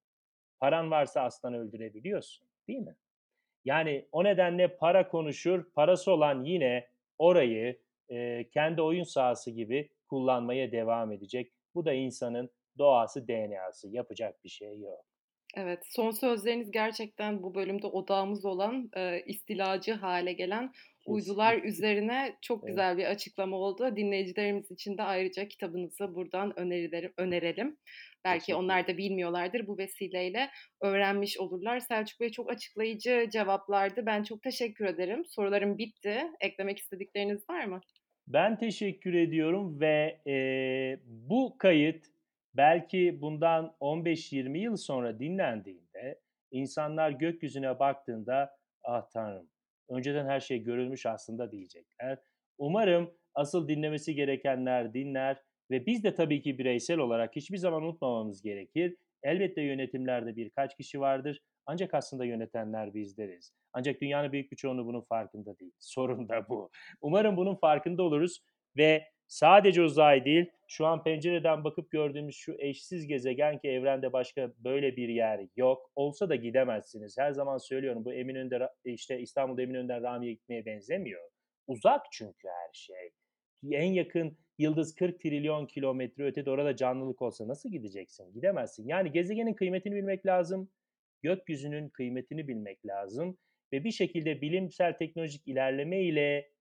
Paran 0.62 0.92
varsa 0.92 1.22
aslan 1.22 1.54
öldürebiliyorsun 1.54 2.48
değil 2.68 2.80
mi? 2.80 2.96
Yani 3.66 4.08
o 4.12 4.24
nedenle 4.24 4.78
para 4.78 5.08
konuşur, 5.08 5.72
parası 5.74 6.12
olan 6.12 6.44
yine 6.44 6.88
orayı 7.18 7.80
e, 8.10 8.50
kendi 8.50 8.82
oyun 8.82 9.04
sahası 9.04 9.52
gibi 9.52 9.90
kullanmaya 10.08 10.72
devam 10.72 11.12
edecek. 11.12 11.52
Bu 11.76 11.86
da 11.86 11.94
insanın 11.94 12.50
doğası, 12.78 13.28
DNA'sı. 13.28 13.90
Yapacak 13.90 14.44
bir 14.44 14.50
şey 14.50 14.80
yok. 14.80 15.06
Evet, 15.56 15.80
son 15.90 16.12
sözleriniz 16.12 16.72
gerçekten 16.72 17.44
bu 17.44 17.56
bölümde 17.56 17.88
odağımız 17.88 18.46
olan 18.46 18.90
e, 18.96 19.22
istilacı 19.26 19.94
hale 19.94 20.34
gelen 20.34 20.72
Kesinlikle. 20.72 21.12
uydular 21.12 21.64
üzerine 21.64 22.38
çok 22.42 22.68
güzel 22.68 22.88
evet. 22.88 22.98
bir 22.98 23.06
açıklama 23.06 23.58
oldu. 23.58 23.96
Dinleyicilerimiz 23.96 24.72
için 24.72 24.98
de 24.98 25.04
ayrıca 25.04 25.48
kitabınızı 25.48 26.16
buradan 26.16 26.60
önerilerim, 26.60 27.14
önerelim. 27.18 27.78
Belki 28.26 28.56
onlar 28.56 28.88
da 28.88 28.98
bilmiyorlardır 28.98 29.68
bu 29.68 29.78
vesileyle 29.78 30.50
öğrenmiş 30.82 31.38
olurlar. 31.38 31.80
Selçuk 31.80 32.20
Bey 32.20 32.32
çok 32.32 32.52
açıklayıcı 32.52 33.28
cevaplardı. 33.32 34.06
Ben 34.06 34.24
çok 34.24 34.42
teşekkür 34.42 34.86
ederim. 34.86 35.26
Sorularım 35.26 35.78
bitti. 35.78 36.24
Eklemek 36.42 36.80
istedikleriniz 36.80 37.50
var 37.50 37.66
mı? 37.66 37.82
Ben 38.28 38.58
teşekkür 38.58 39.14
ediyorum 39.14 39.80
ve 39.80 40.22
e, 40.28 40.36
bu 41.06 41.58
kayıt 41.58 42.06
belki 42.54 43.22
bundan 43.22 43.76
15-20 43.82 44.58
yıl 44.58 44.78
sonra 44.78 45.20
dinlendiğinde 45.20 46.20
insanlar 46.52 47.12
gökyüzüne 47.12 47.80
baktığında 47.80 48.58
ah 48.84 49.10
tanrım 49.10 49.50
önceden 49.90 50.26
her 50.26 50.40
şey 50.40 50.64
görülmüş 50.64 51.06
aslında 51.06 51.52
diyecekler. 51.52 52.18
Umarım 52.58 53.14
asıl 53.34 53.68
dinlemesi 53.68 54.16
gerekenler 54.16 54.94
dinler 54.94 55.42
ve 55.72 55.86
biz 55.86 56.04
de 56.04 56.16
tabii 56.16 56.42
ki 56.42 56.58
bireysel 56.58 56.98
olarak 56.98 57.36
hiçbir 57.36 57.58
zaman 57.58 57.84
unutmamamız 57.84 58.42
gerekir. 58.42 58.96
Elbette 59.24 59.62
yönetimlerde 59.62 60.36
birkaç 60.36 60.78
kişi 60.78 61.00
vardır 61.00 61.42
ancak 61.66 61.94
aslında 61.94 62.26
yönetenler 62.26 62.94
bizleriz. 62.94 63.54
Ancak 63.74 64.02
dünyanın 64.02 64.32
büyük 64.32 64.52
bir 64.52 64.58
çoğunluğu 64.58 64.86
bunun 64.86 65.02
farkında 65.02 65.60
değil. 65.60 65.72
Sorun 65.80 66.30
da 66.30 66.50
bu. 66.50 66.70
Umarım 67.02 67.38
bunun 67.38 67.56
farkında 67.56 68.04
oluruz 68.04 68.44
ve 68.78 69.04
sadece 69.28 69.82
uzay 69.82 70.26
değil, 70.26 70.46
şu 70.68 70.86
an 70.86 71.04
pencereden 71.04 71.64
bakıp 71.64 71.92
gördüğümüz 71.92 72.36
şu 72.36 72.56
eşsiz 72.60 73.08
gezegen 73.08 73.60
ki 73.60 73.68
evrende 73.68 74.14
başka 74.14 74.54
böyle 74.58 74.96
bir 74.96 75.10
yer 75.10 75.48
yok. 75.56 75.92
Olsa 75.96 76.30
da 76.30 76.36
gidemezsiniz. 76.36 77.18
Her 77.18 77.32
zaman 77.32 77.58
söylüyorum 77.58 78.06
bu 78.06 78.14
Eminönü'nde 78.14 78.70
işte 78.86 79.20
İstanbul'da 79.20 79.62
Eminönü'nden 79.62 80.04
Rami'ye 80.04 80.34
gitmeye 80.34 80.66
benzemiyor. 80.66 81.30
Uzak 81.68 82.02
çünkü 82.12 82.48
her 82.48 82.74
şey. 82.74 83.12
En 83.72 83.94
yakın 83.94 84.38
yıldız 84.62 84.96
40 84.96 85.20
trilyon 85.20 85.66
kilometre 85.66 86.26
ötede 86.26 86.50
orada 86.52 86.76
canlılık 86.76 87.22
olsa 87.22 87.48
nasıl 87.48 87.70
gideceksin? 87.70 88.34
Gidemezsin. 88.34 88.88
Yani 88.88 89.12
gezegenin 89.12 89.54
kıymetini 89.54 89.96
bilmek 89.96 90.26
lazım. 90.26 90.70
Gökyüzünün 91.22 91.90
kıymetini 91.90 92.48
bilmek 92.48 92.86
lazım. 92.86 93.38
Ve 93.74 93.84
bir 93.84 93.92
şekilde 93.92 94.42
bilimsel 94.42 94.98
teknolojik 94.98 95.48
ilerleme 95.48 96.02
ile 96.02 96.52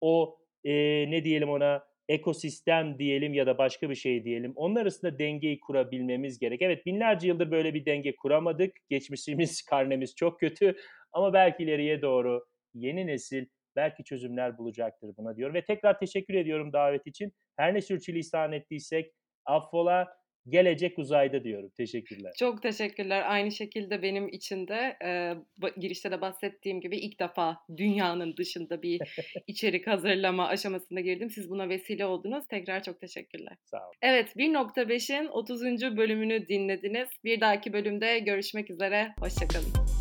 o 0.00 0.38
e, 0.64 0.72
ne 1.10 1.24
diyelim 1.24 1.48
ona 1.48 1.84
ekosistem 2.08 2.98
diyelim 2.98 3.34
ya 3.34 3.46
da 3.46 3.58
başka 3.58 3.90
bir 3.90 3.94
şey 3.94 4.24
diyelim. 4.24 4.52
Onlar 4.56 4.82
arasında 4.82 5.18
dengeyi 5.18 5.60
kurabilmemiz 5.60 6.38
gerek. 6.38 6.62
Evet 6.62 6.86
binlerce 6.86 7.28
yıldır 7.28 7.50
böyle 7.50 7.74
bir 7.74 7.84
denge 7.84 8.16
kuramadık. 8.16 8.76
Geçmişimiz, 8.88 9.62
karnemiz 9.70 10.14
çok 10.14 10.40
kötü 10.40 10.76
ama 11.12 11.32
belki 11.32 11.62
ileriye 11.62 12.02
doğru 12.02 12.44
yeni 12.74 13.06
nesil 13.06 13.46
belki 13.76 14.04
çözümler 14.04 14.58
bulacaktır 14.58 15.16
buna 15.16 15.36
diyor. 15.36 15.54
Ve 15.54 15.64
tekrar 15.64 15.98
teşekkür 15.98 16.34
ediyorum 16.34 16.72
davet 16.72 17.06
için. 17.06 17.32
Her 17.56 17.74
ne 17.74 17.80
sürçülisan 17.80 18.52
ettiysek 18.52 19.12
affola 19.46 20.20
gelecek 20.48 20.98
uzayda 20.98 21.44
diyorum. 21.44 21.70
Teşekkürler. 21.76 22.32
Çok 22.38 22.62
teşekkürler. 22.62 23.22
Aynı 23.26 23.52
şekilde 23.52 24.02
benim 24.02 24.28
için 24.28 24.68
de 24.68 24.96
e, 25.04 25.34
girişte 25.80 26.10
de 26.10 26.20
bahsettiğim 26.20 26.80
gibi 26.80 26.96
ilk 26.96 27.20
defa 27.20 27.56
dünyanın 27.76 28.36
dışında 28.36 28.82
bir 28.82 29.00
içerik 29.46 29.86
hazırlama 29.86 30.48
aşamasında 30.48 31.00
girdim. 31.00 31.30
Siz 31.30 31.50
buna 31.50 31.68
vesile 31.68 32.06
oldunuz. 32.06 32.48
Tekrar 32.48 32.82
çok 32.82 33.00
teşekkürler. 33.00 33.56
Sağ 33.64 33.78
olun. 33.78 33.94
Evet 34.02 34.36
1.5'in 34.36 35.26
30. 35.26 35.62
bölümünü 35.96 36.48
dinlediniz. 36.48 37.08
Bir 37.24 37.40
dahaki 37.40 37.72
bölümde 37.72 38.18
görüşmek 38.18 38.70
üzere. 38.70 39.14
Hoşçakalın. 39.20 39.99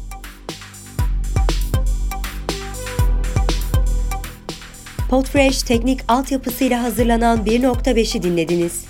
Podfresh 5.10 5.64
teknik 5.64 6.00
altyapısıyla 6.08 6.84
hazırlanan 6.84 7.40
1.5'i 7.46 8.24
dinlediniz. 8.24 8.86